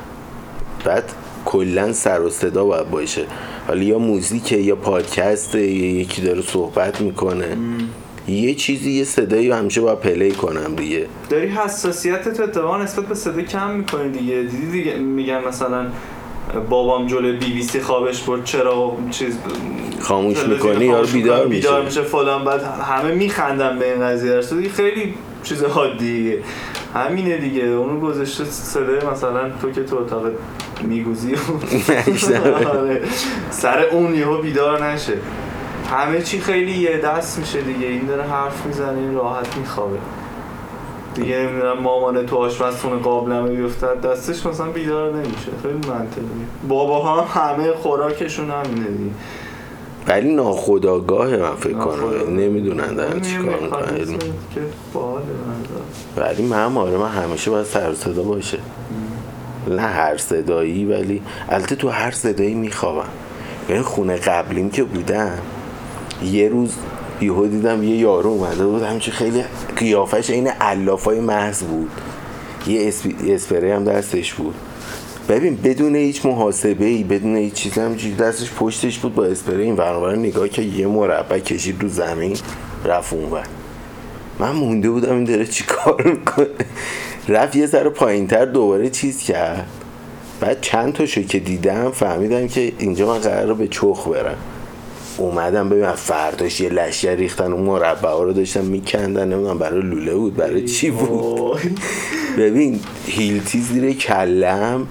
بعد 0.84 1.12
کلا 1.44 1.92
سر 1.92 2.20
و 2.20 2.30
صدا 2.30 2.64
باید 2.64 2.90
باشه. 2.90 3.24
حالا 3.68 3.82
یا 3.82 3.98
موزیکه 3.98 4.56
یا 4.56 4.76
پادکسته 4.76 5.66
یا 5.66 6.00
یکی 6.00 6.22
داره 6.22 6.42
صحبت 6.42 7.00
می‌کنه. 7.00 7.56
یه 8.28 8.54
چیزی 8.54 8.90
یه 8.90 9.04
صدایی 9.04 9.48
رو 9.48 9.54
همیشه 9.54 9.80
باید 9.80 10.00
پلی 10.00 10.32
کنم 10.32 10.74
دیگه. 10.76 11.06
داری 11.30 11.46
حساسیت 11.46 12.36
تو 12.36 12.42
اتفاقا 12.42 12.82
نسبت 12.82 13.06
به 13.06 13.14
صدا 13.14 13.42
کم 13.42 13.70
می‌کنی 13.70 14.08
دیگه. 14.10 14.42
دیدی 14.42 14.70
دیگه 14.70 14.96
میگن 14.96 15.44
مثلا 15.48 15.86
بابام 16.70 17.06
جلوی 17.06 17.32
بی 17.32 17.52
بی 17.52 17.62
سی 17.62 17.80
خوابش 17.80 18.22
برد. 18.22 18.44
چرا؟ 18.44 18.96
چیز 19.10 19.34
خاموش 20.04 20.38
می‌کنی 20.38 20.92
خاموش 20.92 21.12
بیدار 21.12 21.36
می‌کنه، 21.36 21.54
بیدار 21.54 21.84
میشه 21.84 22.00
میشه 22.00 22.10
فلان 22.10 22.44
بعد 22.44 22.62
همه 22.62 23.14
میخندن 23.14 23.78
به 23.78 23.92
این 23.92 24.02
قضیه. 24.02 24.30
در 24.32 24.68
خیلی 24.68 25.14
چیز 25.42 25.64
حادیه 25.64 26.42
همینه 26.94 27.36
دیگه. 27.36 27.62
اونو 27.62 28.00
گذاشته 28.00 28.44
صدای 28.44 28.98
مثلا 29.12 29.50
تو 29.62 29.70
که 29.70 29.84
تو 29.84 29.96
اتاق 29.96 30.22
میگوزی 30.82 31.34
آره. 32.66 33.02
سر 33.50 33.82
اون 33.82 34.14
یهو 34.14 34.42
بیدار 34.42 34.86
نشه. 34.86 35.12
همه 35.90 36.22
چی 36.22 36.40
خیلی 36.40 36.72
یه 36.72 36.98
دست 36.98 37.38
میشه 37.38 37.60
دیگه. 37.60 37.86
این 37.86 38.06
داره 38.06 38.22
حرف 38.22 38.66
می‌زنه 38.66 38.98
این 38.98 39.14
راحت 39.14 39.56
میخوابه. 39.56 39.98
دیگه 41.14 41.38
نمی‌دونم 41.38 41.78
مامان 41.78 42.26
تو 42.26 42.36
آشپزخونه 42.36 42.96
قابلمه 42.96 43.48
بیفتد. 43.48 44.00
دستش 44.00 44.46
مثلا 44.46 44.66
بیدار 44.66 45.12
نمیشه. 45.12 45.50
خیلی 45.62 45.74
منطقیه. 45.74 46.46
بابا 46.68 47.22
هم 47.22 47.42
همه 47.42 47.72
خوراکشون 47.72 48.50
همینه 48.50 48.86
دیگه. 48.86 49.10
ولی 50.08 50.34
ناخداگاه 50.34 51.36
من 51.36 51.54
فکر 51.54 51.78
کنم. 51.78 52.36
نمی‌دونن 52.36 52.94
دارن 52.94 53.20
چی 53.20 53.36
کار 53.36 53.60
می‌کنن. 53.60 54.02
نظر. 54.02 54.16
ولی 56.16 56.42
من 56.42 56.76
آره 56.76 56.96
من 56.96 57.08
همیشه 57.08 57.50
باید 57.50 57.66
سر 57.66 57.94
صدا 57.94 58.22
باشه. 58.22 58.58
نه 59.68 59.82
هر 59.82 60.16
صدایی 60.16 60.84
ولی 60.84 61.22
البته 61.48 61.76
تو 61.76 61.88
هر 61.88 62.10
صدایی 62.10 62.54
میخوابم. 62.54 63.08
یعنی 63.68 63.82
خونه 63.82 64.16
قبلیم 64.16 64.70
که 64.70 64.84
بودم 64.84 65.38
یه 66.24 66.48
روز 66.48 66.74
یهو 67.20 67.46
دیدم 67.46 67.82
یه 67.82 67.96
یارو 67.96 68.30
اومده 68.30 68.66
بود 68.66 68.82
همچی 68.82 69.10
خیلی 69.10 69.44
قیافش 69.76 70.30
این 70.30 70.48
علافای 70.48 71.20
محض 71.20 71.62
بود. 71.62 71.90
یه 72.66 72.92
اسپری 73.26 73.70
هم 73.70 73.84
دستش 73.84 74.34
بود. 74.34 74.54
ببین 75.28 75.58
بدون 75.64 75.96
هیچ 75.96 76.26
محاسبه 76.26 76.84
ای 76.84 77.04
بدون 77.04 77.36
هیچ 77.36 77.52
چیزی 77.52 77.80
همینجوری 77.80 78.14
دستش 78.14 78.52
پشتش 78.52 78.98
بود 78.98 79.14
با 79.14 79.24
اسپری 79.24 79.62
این 79.62 79.76
ور 79.76 80.16
نگاه 80.16 80.48
که 80.48 80.62
یه 80.62 80.86
مربع 80.86 81.38
کشید 81.38 81.82
رو 81.82 81.88
زمین 81.88 82.36
رفت 82.84 83.12
اونور 83.12 83.46
من 84.38 84.52
مونده 84.52 84.90
بودم 84.90 85.14
این 85.14 85.24
داره 85.24 85.46
چی 85.46 85.64
کار 85.64 86.02
می‌کنه. 86.02 86.46
رفت 87.28 87.56
یه 87.56 87.66
ذره 87.66 87.90
پایین 87.90 88.26
تر 88.26 88.44
دوباره 88.44 88.90
چیز 88.90 89.22
کرد. 89.22 89.66
بعد 90.40 90.60
چند 90.60 90.92
تاشو 90.92 91.22
که 91.22 91.38
دیدم 91.38 91.90
فهمیدم 91.90 92.48
که 92.48 92.72
اینجا 92.78 93.06
من 93.06 93.18
قرار 93.18 93.54
به 93.54 93.68
چخ 93.68 94.08
برم. 94.08 94.36
اومدم 95.16 95.68
ببینم 95.68 95.92
فرداش 95.92 96.60
یه 96.60 96.68
لشگر 96.68 97.14
ریختن 97.14 97.52
اون 97.52 97.62
مربع 97.62 98.10
رو 98.10 98.32
داشتن 98.32 98.64
میکندن 98.64 99.32
نمی‌دونم 99.32 99.58
برای 99.58 99.82
لوله 99.82 100.14
بود 100.14 100.36
برای 100.36 100.64
چی 100.64 100.90
بود. 100.90 101.60
ببین 102.38 102.80
هیلتی 103.06 103.60
زیر 103.60 103.92
کلم. 103.92 104.86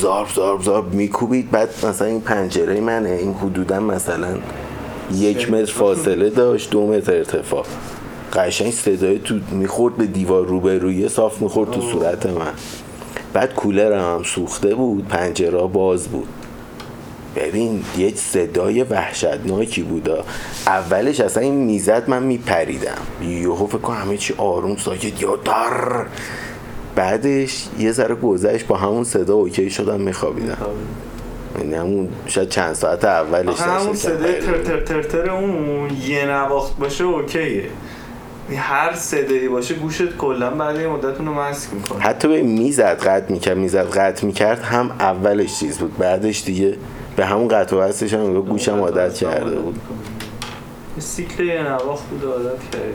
زارب 0.00 0.28
زارب 0.34 0.62
زارب 0.62 0.94
میکوبید. 0.94 1.50
بعد 1.50 1.68
مثلا 1.86 2.08
این 2.08 2.20
پنجره 2.20 2.80
منه 2.80 3.10
این 3.10 3.34
حدودا 3.34 3.80
مثلا 3.80 4.38
یک 5.14 5.50
متر 5.50 5.72
فاصله 5.72 6.30
داشت 6.30 6.70
دو 6.70 6.86
متر 6.86 7.12
ارتفاع. 7.16 7.64
قشنگ 8.32 8.72
صدای 8.72 9.18
تو 9.18 9.34
می‌خورد 9.50 9.96
به 9.96 10.06
دیوار 10.06 10.46
روبرویه 10.46 11.08
صاف 11.08 11.42
می‌خورد 11.42 11.70
تو 11.70 11.80
صورت 11.80 12.26
من. 12.26 12.52
بعد 13.32 13.54
کولرم 13.54 14.14
هم 14.14 14.22
سوخته 14.22 14.74
بود 14.74 15.08
پنجره 15.08 15.66
باز 15.66 16.08
بود. 16.08 16.28
ببین 17.36 17.84
یه 17.98 18.12
صدای 18.14 18.82
وحشتناکی 18.82 19.82
بودا 19.82 20.24
اولش 20.66 21.20
اصلا 21.20 21.42
این 21.42 21.54
می‌زد 21.54 22.10
من 22.10 22.22
میپریدم. 22.22 22.98
یهو 23.22 23.66
فکر 23.66 23.78
کنم 23.78 23.96
همه 23.96 24.16
چی 24.16 24.34
آروم 24.38 24.76
ساکت 24.76 25.22
یا 25.22 25.36
در 25.36 26.06
بعدش 26.96 27.66
یه 27.78 27.92
ذره 27.92 28.14
گذشت 28.14 28.66
با 28.66 28.76
همون 28.76 29.04
صدا 29.04 29.34
اوکی 29.34 29.70
شدم 29.70 30.00
میخوابیدم. 30.00 30.56
یعنی 31.58 31.74
همون 31.74 32.08
شاید 32.26 32.48
چند 32.48 32.72
ساعت 32.72 33.04
اولش 33.04 33.60
همون 33.60 33.94
صدای 33.94 34.32
تر. 34.32 34.58
تر 34.58 34.80
تر 34.80 35.02
تر 35.02 35.30
اون 35.30 35.90
یه 36.06 36.26
نواخت 36.26 36.78
باشه 36.78 37.04
اوکیه. 37.04 37.68
هر 38.56 38.94
صدایی 38.94 39.48
باشه 39.48 39.74
گوشت 39.74 40.16
کلا 40.16 40.50
بعد 40.50 40.80
یه 40.80 40.88
مدت 40.88 41.18
اونو 41.18 41.34
مسک 41.34 41.74
می‌کنه. 41.74 42.00
حتی 42.00 42.28
به 42.28 42.42
می‌زد 42.42 42.98
قطع 42.98 43.32
می‌کرد 43.32 43.56
می‌زد 43.56 43.90
قطع 43.90 44.26
می‌کرد 44.26 44.60
هم 44.60 44.90
اولش 45.00 45.58
چیز 45.58 45.78
بود 45.78 45.98
بعدش 45.98 46.44
دیگه 46.44 46.76
به 47.16 47.26
همون 47.26 47.48
قطع 47.48 47.76
و 47.76 47.80
وصلش 47.80 48.14
هم 48.14 48.40
گوشم 48.40 48.80
عادت 48.80 49.14
کرده 49.14 49.56
بود. 49.56 49.80
سیکل 50.98 51.44
یه 51.44 51.62
نواخت 51.62 52.04
بود 52.04 52.24
عادت 52.24 52.60
کرده 52.72 52.94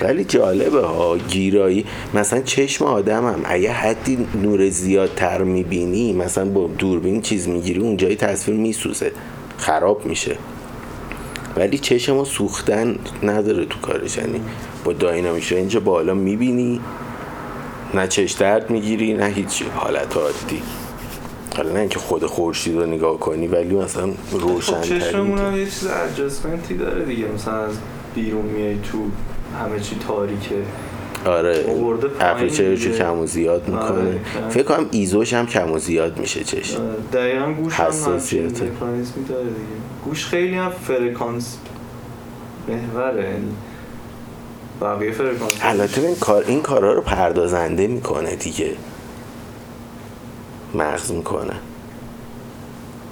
ولی 0.00 0.24
جالبه 0.24 0.80
ها 0.86 1.18
گیرایی. 1.18 1.84
مثلا 2.14 2.40
چشم 2.40 2.84
آدم 2.84 3.26
هم 3.26 3.40
اگه 3.44 3.72
حدی 3.72 4.26
نور 4.42 4.68
زیادتر 4.68 5.42
می‌بینی 5.42 6.12
مثلا 6.12 6.44
با 6.44 6.70
دوربین 6.78 7.22
چیز 7.22 7.48
می‌گیری 7.48 7.80
اونجای 7.80 8.16
تصویر 8.16 8.56
میسوزه. 8.56 9.12
خراب 9.58 10.06
میشه. 10.06 10.36
ولی 11.56 11.78
چشم 11.78 12.12
ما 12.12 12.24
سوختن 12.24 12.96
نداره 13.22 13.64
تو 13.64 13.78
کارش. 13.80 14.16
یعنی 14.16 14.40
با 14.84 14.92
داینامیک 14.92 15.52
رنج 15.52 15.76
بالا 15.76 16.14
می‌بینی 16.14 16.80
نه 17.94 18.08
چش 18.08 18.32
درد 18.32 18.70
می‌گیری 18.70 19.14
نه 19.14 19.26
هیچ 19.26 19.62
حالت 19.74 20.16
عادی. 20.16 20.62
حالا 21.56 21.72
نه 21.72 21.80
اینکه 21.80 21.98
خود 21.98 22.26
خورشید 22.26 22.76
رو 22.76 22.86
نگاه 22.86 23.18
کنی 23.18 23.46
ولی 23.46 23.74
مثلا 23.74 24.06
خب 24.06 24.38
روشن 24.38 24.80
چشممون 24.80 25.38
هم 25.38 25.56
یه 25.56 25.64
چیز 25.64 25.86
adjustment 25.86 26.66
ی 26.66 26.74
داره 26.74 27.04
دیگه. 27.04 27.24
مثلا 27.34 27.64
از 27.64 27.74
بیرون 28.14 28.42
میای 28.42 28.74
تو 28.74 28.98
همه 29.62 29.80
چی 29.80 29.96
تاریکه. 30.08 30.54
آره 31.26 31.64
aperture 32.20 32.73
ش 32.73 32.86
رو. 32.86 32.92
کم 32.92 33.18
و 33.18 33.26
زیاد 33.26 33.68
می‌کنه. 33.68 33.88
آره. 33.88 34.20
فکر 34.50 34.62
کنم 34.62 34.86
ISO 34.90 35.15
ش 35.15 35.32
هم 35.32 35.46
کم 35.46 35.72
و 35.72 35.78
زیاد 35.78 36.18
میشه 36.18 36.44
چشم. 36.44 36.80
دقیقا 37.12 37.52
گوش 37.52 37.80
هم. 37.80 37.86
مکانیزمی 37.86 39.24
داره 39.28 39.44
دیگه. 39.44 39.54
گوش 40.04 40.26
خیلی 40.26 40.54
هم 40.54 40.70
فرکانس 40.70 41.56
محوره 42.68 43.24
یعنی 43.24 43.54
بقیه 44.80 45.10
فرکانس. 45.10 45.52
البته 45.62 46.00
این 46.00 46.16
کار 46.16 46.44
این 46.46 46.62
کارا 46.62 46.92
رو 46.92 47.00
پردازنده 47.00 47.86
می‌کنه 47.86 48.36
دیگه. 48.36 48.70
مغز 50.74 51.12
می‌کنه. 51.12 51.54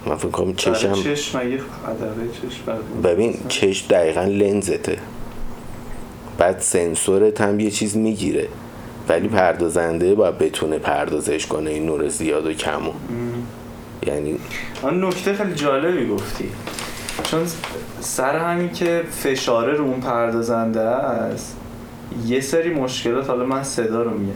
من 0.06 0.16
فکر 0.16 0.28
کنم 0.28 0.54
چشم 0.54 0.92
چشم 0.92 1.40
ببین 3.04 3.36
چشم 3.48 3.86
دقیقا 3.88 4.22
لنزته. 4.22 4.98
بعد 6.42 6.58
سنسورت 6.58 7.40
هم 7.40 7.60
یه 7.60 7.70
چیز 7.70 7.96
می‌گیره. 7.96 8.48
ولی 9.08 9.28
پردازنده 9.28 10.14
باید 10.14 10.38
بتونه 10.38 10.78
پردازش 10.78 11.46
کنه 11.46 11.70
این 11.70 11.86
نور 11.86 12.08
زیاد 12.08 12.46
و 12.46 12.52
کمو 12.52 12.92
یعنی 14.06 14.38
آن 14.82 15.04
نکته 15.04 15.34
خیلی 15.34 15.54
جالبی 15.54 16.08
گفتی. 16.08 16.48
چون 17.24 17.40
سر 18.00 18.38
همین 18.38 18.72
که 18.72 19.02
فشاره 19.10 19.72
رو 19.72 19.84
اون 19.84 20.00
پردازنده 20.00 20.80
است 20.80 21.56
یه 22.26 22.40
سری 22.40 22.74
مشکلات 22.74 23.28
حالا 23.28 23.44
من 23.44 23.62
صدا 23.62 24.02
رو 24.02 24.10
میگم. 24.10 24.32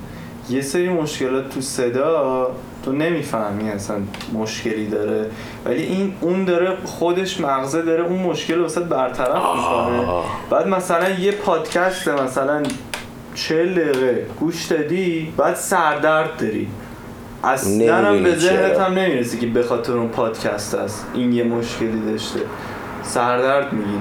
یه 0.51 0.63
سری 0.63 0.89
مشکلات 0.89 1.49
تو 1.49 1.61
صدا 1.61 2.51
تو 2.87 2.93
نمی‌فهمی 2.93 3.71
اصلا 3.71 3.97
مشکلی 4.33 4.87
داره. 4.87 5.27
ولی 5.65 5.83
این 5.83 6.15
اون 6.21 6.45
داره 6.45 6.77
خودش 6.85 7.41
مغزه 7.41 7.83
داره 7.83 8.05
اون 8.05 8.19
مشکل 8.19 8.55
رو 8.55 8.63
واسه 8.63 8.81
برطرف 8.81 9.43
می‌کنه. 9.57 10.23
بعد 10.51 10.69
مثلا 10.69 11.11
یه 11.11 11.33
پادکست 11.33 12.09
مثلا 12.09 12.63
چه 13.35 13.67
دقیقه 13.67 14.27
گوش 14.41 14.65
دادی 14.65 15.33
بعد 15.37 15.55
سردرد 15.55 16.37
داری. 16.37 16.69
اصلا 17.45 17.97
هم 17.97 18.23
به 18.23 18.37
ذهنت. 18.37 18.79
هم 18.79 18.93
نمی‌رسی 18.93 19.39
که 19.39 19.47
به 19.47 19.63
خاطر 19.63 19.93
اون 19.93 20.09
پادکست 20.09 20.75
است 20.75 21.07
این 21.15 21.33
یه 21.33 21.45
مشکلی 21.45 22.01
داشته. 22.13 22.41
سردرد 23.03 23.73
می‌گیری. 23.73 23.99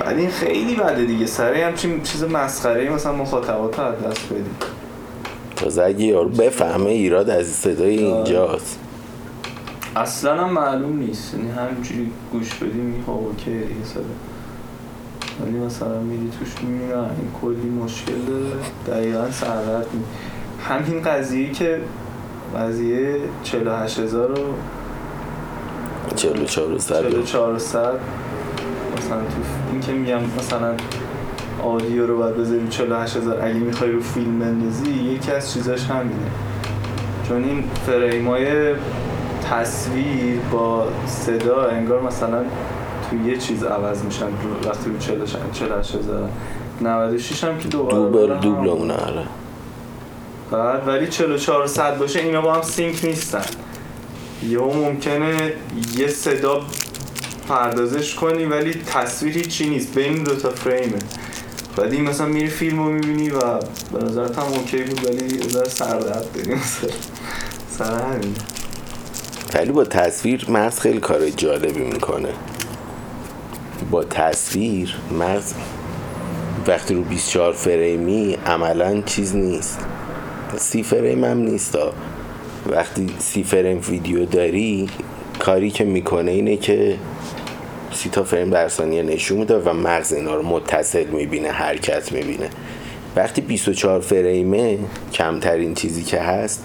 بعد 0.00 0.18
این 0.18 0.30
خیلی 0.30 0.76
بده 0.76 1.04
دیگه. 1.04 1.26
سره 1.26 1.66
همچین 1.66 2.02
چیز 2.02 2.24
مسخره 2.24 2.90
مثلا 2.90 3.12
مخاطبات 3.12 3.78
رو 3.78 3.84
از 3.84 3.94
دست 3.94 4.32
بدی. 4.32 4.77
تازه 5.58 5.82
اگه 5.82 6.04
یارو 6.04 6.28
بفهمه 6.28 6.90
ایراد 6.90 7.30
از 7.30 7.46
صدای 7.46 7.98
اینجاست. 7.98 8.78
اصلا 9.96 10.34
هم 10.34 10.52
معلوم 10.52 10.98
نیست. 10.98 11.34
یعنی 11.34 11.50
همینجوری 11.50 12.10
گوش 12.32 12.54
بدی 12.54 12.94
خب 13.06 13.10
اوکی 13.10 13.50
دیگه 13.50 13.84
صدا. 13.84 14.02
ولی 15.40 15.58
مثلا 15.58 16.00
میری 16.00 16.30
توش 16.38 16.48
می‌بینی 16.62 16.92
نه 16.92 16.96
این 16.96 17.30
کلی 17.42 17.70
مشکل 17.70 18.12
داره. 18.28 19.00
دقیقا 19.00 19.30
سردرد 19.30 19.86
می 19.94 20.00
همین 20.68 21.02
قضیه 21.02 21.52
که 21.52 21.80
قضیه 22.58 23.16
48 23.42 23.98
هزار 23.98 24.28
رو 24.28 24.44
44 26.16 26.78
سر 26.78 27.10
44 27.10 27.58
صد. 27.58 27.98
مثلا 28.96 29.16
تو 29.16 29.24
این 29.72 29.80
که 29.80 29.92
میگم 29.92 30.20
مثلا 30.38 30.74
آدیو 31.62 32.06
رو 32.06 32.18
باید 32.18 32.36
بذاری 32.36 32.68
48 32.68 33.16
هزار. 33.16 33.40
اگه 33.42 33.54
می‌خوای 33.54 33.90
رو 33.92 34.00
فیلم 34.00 34.38
بندازی 34.38 34.90
یکی 34.90 35.32
از 35.32 35.52
چیزاش 35.52 35.84
همینه. 35.84 36.30
چون 37.28 37.44
این 37.44 37.64
فریمای 37.86 38.74
تصویر 39.50 40.38
با 40.52 40.86
صدا 41.06 41.66
انگار 41.66 42.02
مثلا 42.02 42.44
تو 43.10 43.28
یه 43.28 43.36
چیز 43.36 43.64
عوض 43.64 44.04
میشن. 44.04 44.26
وقتی 44.64 44.90
رو 44.90 44.98
48 45.52 45.94
هزار. 45.94 46.28
96 46.80 47.44
هم 47.44 47.58
که 47.58 47.68
دوباره 47.68 47.96
دوبل 47.96 48.26
داره 48.26 48.40
دوبل. 48.40 48.68
اونه 48.68 48.94
آره. 48.94 49.22
بعد 50.50 50.88
ولی 50.88 51.06
44 51.06 51.66
صد 51.66 51.98
باشه 51.98 52.20
اینا 52.20 52.40
با 52.40 52.54
هم 52.54 52.62
سینک 52.62 53.04
نیستن. 53.04 53.44
یهو 54.48 54.72
ممکنه 54.72 55.52
یه 55.96 56.08
صدا 56.08 56.60
پردازش 57.48 58.14
کنی 58.14 58.44
ولی 58.44 58.74
تصویر 58.74 59.38
هیچی 59.38 59.70
نیست. 59.70 59.94
بین 59.94 60.22
دو 60.22 60.34
تا 60.36 60.50
فریمه. 60.50 60.98
بعد 61.78 61.92
این 61.92 62.04
مثلا 62.04 62.26
میری 62.26 62.48
فیلم 62.48 62.78
رو 62.78 62.92
می‌بینی 62.92 63.30
و 63.30 63.38
به 63.92 64.04
نظرت 64.04 64.38
هم 64.38 64.44
اوکی 64.44 64.82
بود 64.82 65.06
ولی 65.06 65.48
ذره 65.48 65.68
سردرد 65.68 66.32
داری 66.34 66.54
مثلا. 66.54 66.90
سر 67.70 68.02
همین. 68.02 68.34
ولی 69.54 69.72
با 69.72 69.84
تصویر 69.84 70.46
مغز 70.48 70.80
خیلی 70.80 71.00
کار 71.00 71.30
جالبی 71.30 71.82
می‌کنه. 71.82 72.28
با 73.90 74.04
تصویر 74.04 74.96
مغز 75.18 75.54
وقتی 76.66 76.94
رو 76.94 77.02
24 77.02 77.52
فریمی 77.52 78.38
عملا 78.46 79.00
چیز 79.00 79.36
نیست. 79.36 79.78
سی 80.56 80.82
فریم 80.82 81.24
هم 81.24 81.38
نیست. 81.38 81.78
وقتی 82.66 83.06
سی 83.18 83.44
فریم 83.44 83.80
ویدیو 83.88 84.24
داری 84.24 84.88
کاری 85.38 85.70
که 85.70 85.84
می‌کنه 85.84 86.30
اینه 86.30 86.56
که 86.56 86.98
سی 87.92 88.08
تا 88.08 88.24
فریم 88.24 88.50
در 88.50 88.68
ثانیه 88.68 89.02
نشون 89.02 89.38
میده 89.38 89.58
و 89.58 89.72
مغز 89.72 90.12
اینا 90.12 90.34
رو 90.34 90.42
متصل 90.42 91.04
می‌بینه 91.04 91.48
حرکت 91.48 92.12
می‌بینه. 92.12 92.50
وقتی 93.16 93.40
24 93.40 94.00
فریمه 94.00 94.78
کمترین 95.12 95.74
چیزی 95.74 96.02
که 96.02 96.20
هست 96.20 96.64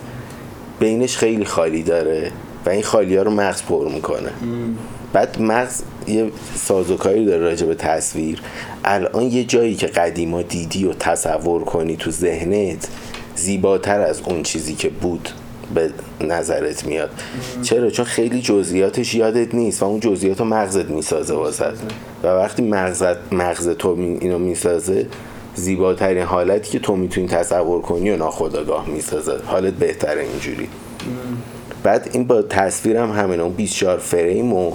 بینش 0.79 1.17
خیلی 1.17 1.45
خالی 1.45 1.83
داره 1.83 2.31
و 2.65 2.69
این 2.69 2.83
خالی 2.83 3.15
ها 3.15 3.23
رو 3.23 3.31
مغز 3.31 3.63
پر 3.63 3.89
می‌کنه. 3.89 4.29
بعد 5.13 5.41
مغز 5.41 5.81
یه 6.07 6.31
سازوکاری 6.55 7.25
داره 7.25 7.43
راجع 7.43 7.65
به 7.67 7.75
تصویر. 7.75 8.41
الان 8.85 9.23
یه 9.23 9.43
جایی 9.43 9.75
که 9.75 9.87
قدیما 9.87 10.41
دیدی 10.41 10.85
و 10.85 10.93
تصور 10.93 11.63
کنی 11.63 11.95
تو 11.95 12.11
ذهنت 12.11 12.87
زیباتر 13.35 13.99
از 13.99 14.21
اون 14.21 14.43
چیزی 14.43 14.75
که 14.75 14.89
بود. 14.89 15.29
به 15.73 15.89
نظرت 16.21 16.85
میاد؟ 16.85 17.09
چرا؟ 17.61 17.89
چون 17.89 18.05
خیلی 18.05 18.41
جزئیاتش 18.41 19.15
یادت 19.15 19.55
نیست 19.55 19.83
و 19.83 19.85
اون 19.85 19.99
جزئیات 19.99 20.39
رو 20.39 20.45
مغزت 20.45 20.89
می‌سازه 20.89 21.33
واسه. 21.33 21.65
و 22.23 22.27
وقتی 22.27 22.61
مغزت 22.61 23.33
مغز 23.33 23.69
تو 23.69 23.89
اینو 24.21 24.39
می‌سازه 24.39 25.07
زیباترین 25.55 26.23
حالتی 26.23 26.71
که 26.71 26.79
تو 26.79 26.95
می‌تونی 26.95 27.27
تصور 27.27 27.81
کنی 27.81 28.11
و 28.11 28.17
ناخودآگاه 28.17 28.89
می‌سازه. 28.89 29.37
حالت 29.45 29.73
بهتره 29.73 30.21
اینجوری. 30.21 30.67
بعد 31.83 32.09
این 32.13 32.23
با 32.23 32.41
تصویرم 32.41 33.11
همین 33.11 33.39
اون 33.39 33.53
24 33.53 33.97
فریم 33.97 34.53
و 34.53 34.71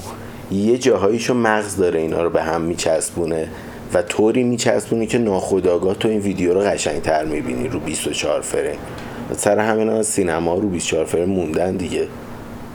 یه 0.50 0.78
جاهاییشو 0.78 1.34
مغز 1.34 1.76
داره 1.76 2.00
اینا 2.00 2.22
رو 2.22 2.30
به 2.30 2.42
هم 2.42 2.61
میچسبونه 2.61 3.48
و 3.94 4.02
طوری 4.02 4.42
میچسبونه 4.42 5.06
که 5.06 5.18
ناخودآگاه 5.18 5.94
تو 5.94 6.08
این 6.08 6.20
ویدیو 6.20 6.54
رو 6.54 6.61
قشنگتر 6.61 7.24
می‌بینی 7.24 7.68
رو 7.68 7.80
24 7.80 8.40
فریم. 8.40 8.78
سر 9.37 9.59
همین 9.59 9.88
از 9.91 10.07
سینما 10.07 10.55
رو 10.55 10.69
24 10.69 11.05
فریم 11.05 11.29
موندن 11.29 11.77
دیگه. 11.77 12.09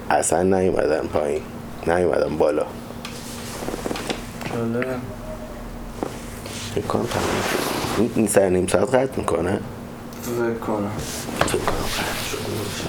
اصلا 0.09 0.43
نیومدن 0.43 1.07
پایین. 1.07 1.41
نیومدن 1.87 2.37
بالا. 2.37 2.65
فکر 6.75 6.85
کنم. 6.87 7.05
این- 8.15 8.27
سر 8.27 8.49
نیم 8.49 8.67
ساعت 8.67 8.95
قطع 8.95 9.17
می‌کنه؟ 9.17 9.59
فکر 10.21 10.53
کنم. 10.53 10.91
فکر 11.39 11.57
کنم 11.57 11.85
قطع 11.97 12.25
شده 12.31 12.39
باشه. 12.41 12.87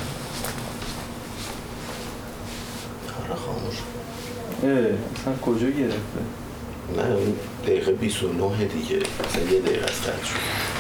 آره 3.24 3.35
خاموش. 3.40 3.74
اه 4.64 4.70
اصلا 5.20 5.35
کجا 5.42 5.66
گرفته؟ 5.70 6.20
نه 6.96 7.16
دقیقه 7.66 7.92
29 7.92 8.64
دیگه. 8.64 8.96
مثلا 8.96 9.42
یه 9.53 9.61
دقیقه 9.61 9.85
از 9.85 10.00
قطع 10.03 10.24
شد 10.24 10.73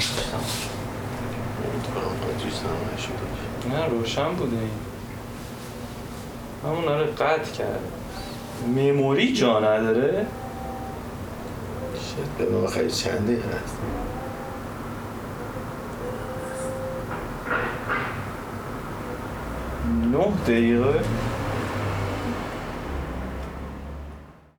شد. 0.00 0.14
امیدوارم 1.64 2.16
باتریش 2.26 2.54
تمام 2.54 2.90
نشده 2.96 3.76
نه 3.76 3.86
روشن 3.86 4.32
بوده 4.32 4.56
این. 4.56 4.70
همون 6.64 6.88
آره 6.88 7.06
قطع 7.06 7.52
کرد 7.52 7.80
مموری 8.66 9.32
جا 9.32 9.58
نداره؟ 9.60 10.26
شد 11.94 12.46
به 12.46 12.56
آخر 12.56 12.88
چند 12.88 13.24
دقیقه 13.24 13.48
هست 13.48 13.76
نه 20.12 20.32
دقیقه. 20.46 21.00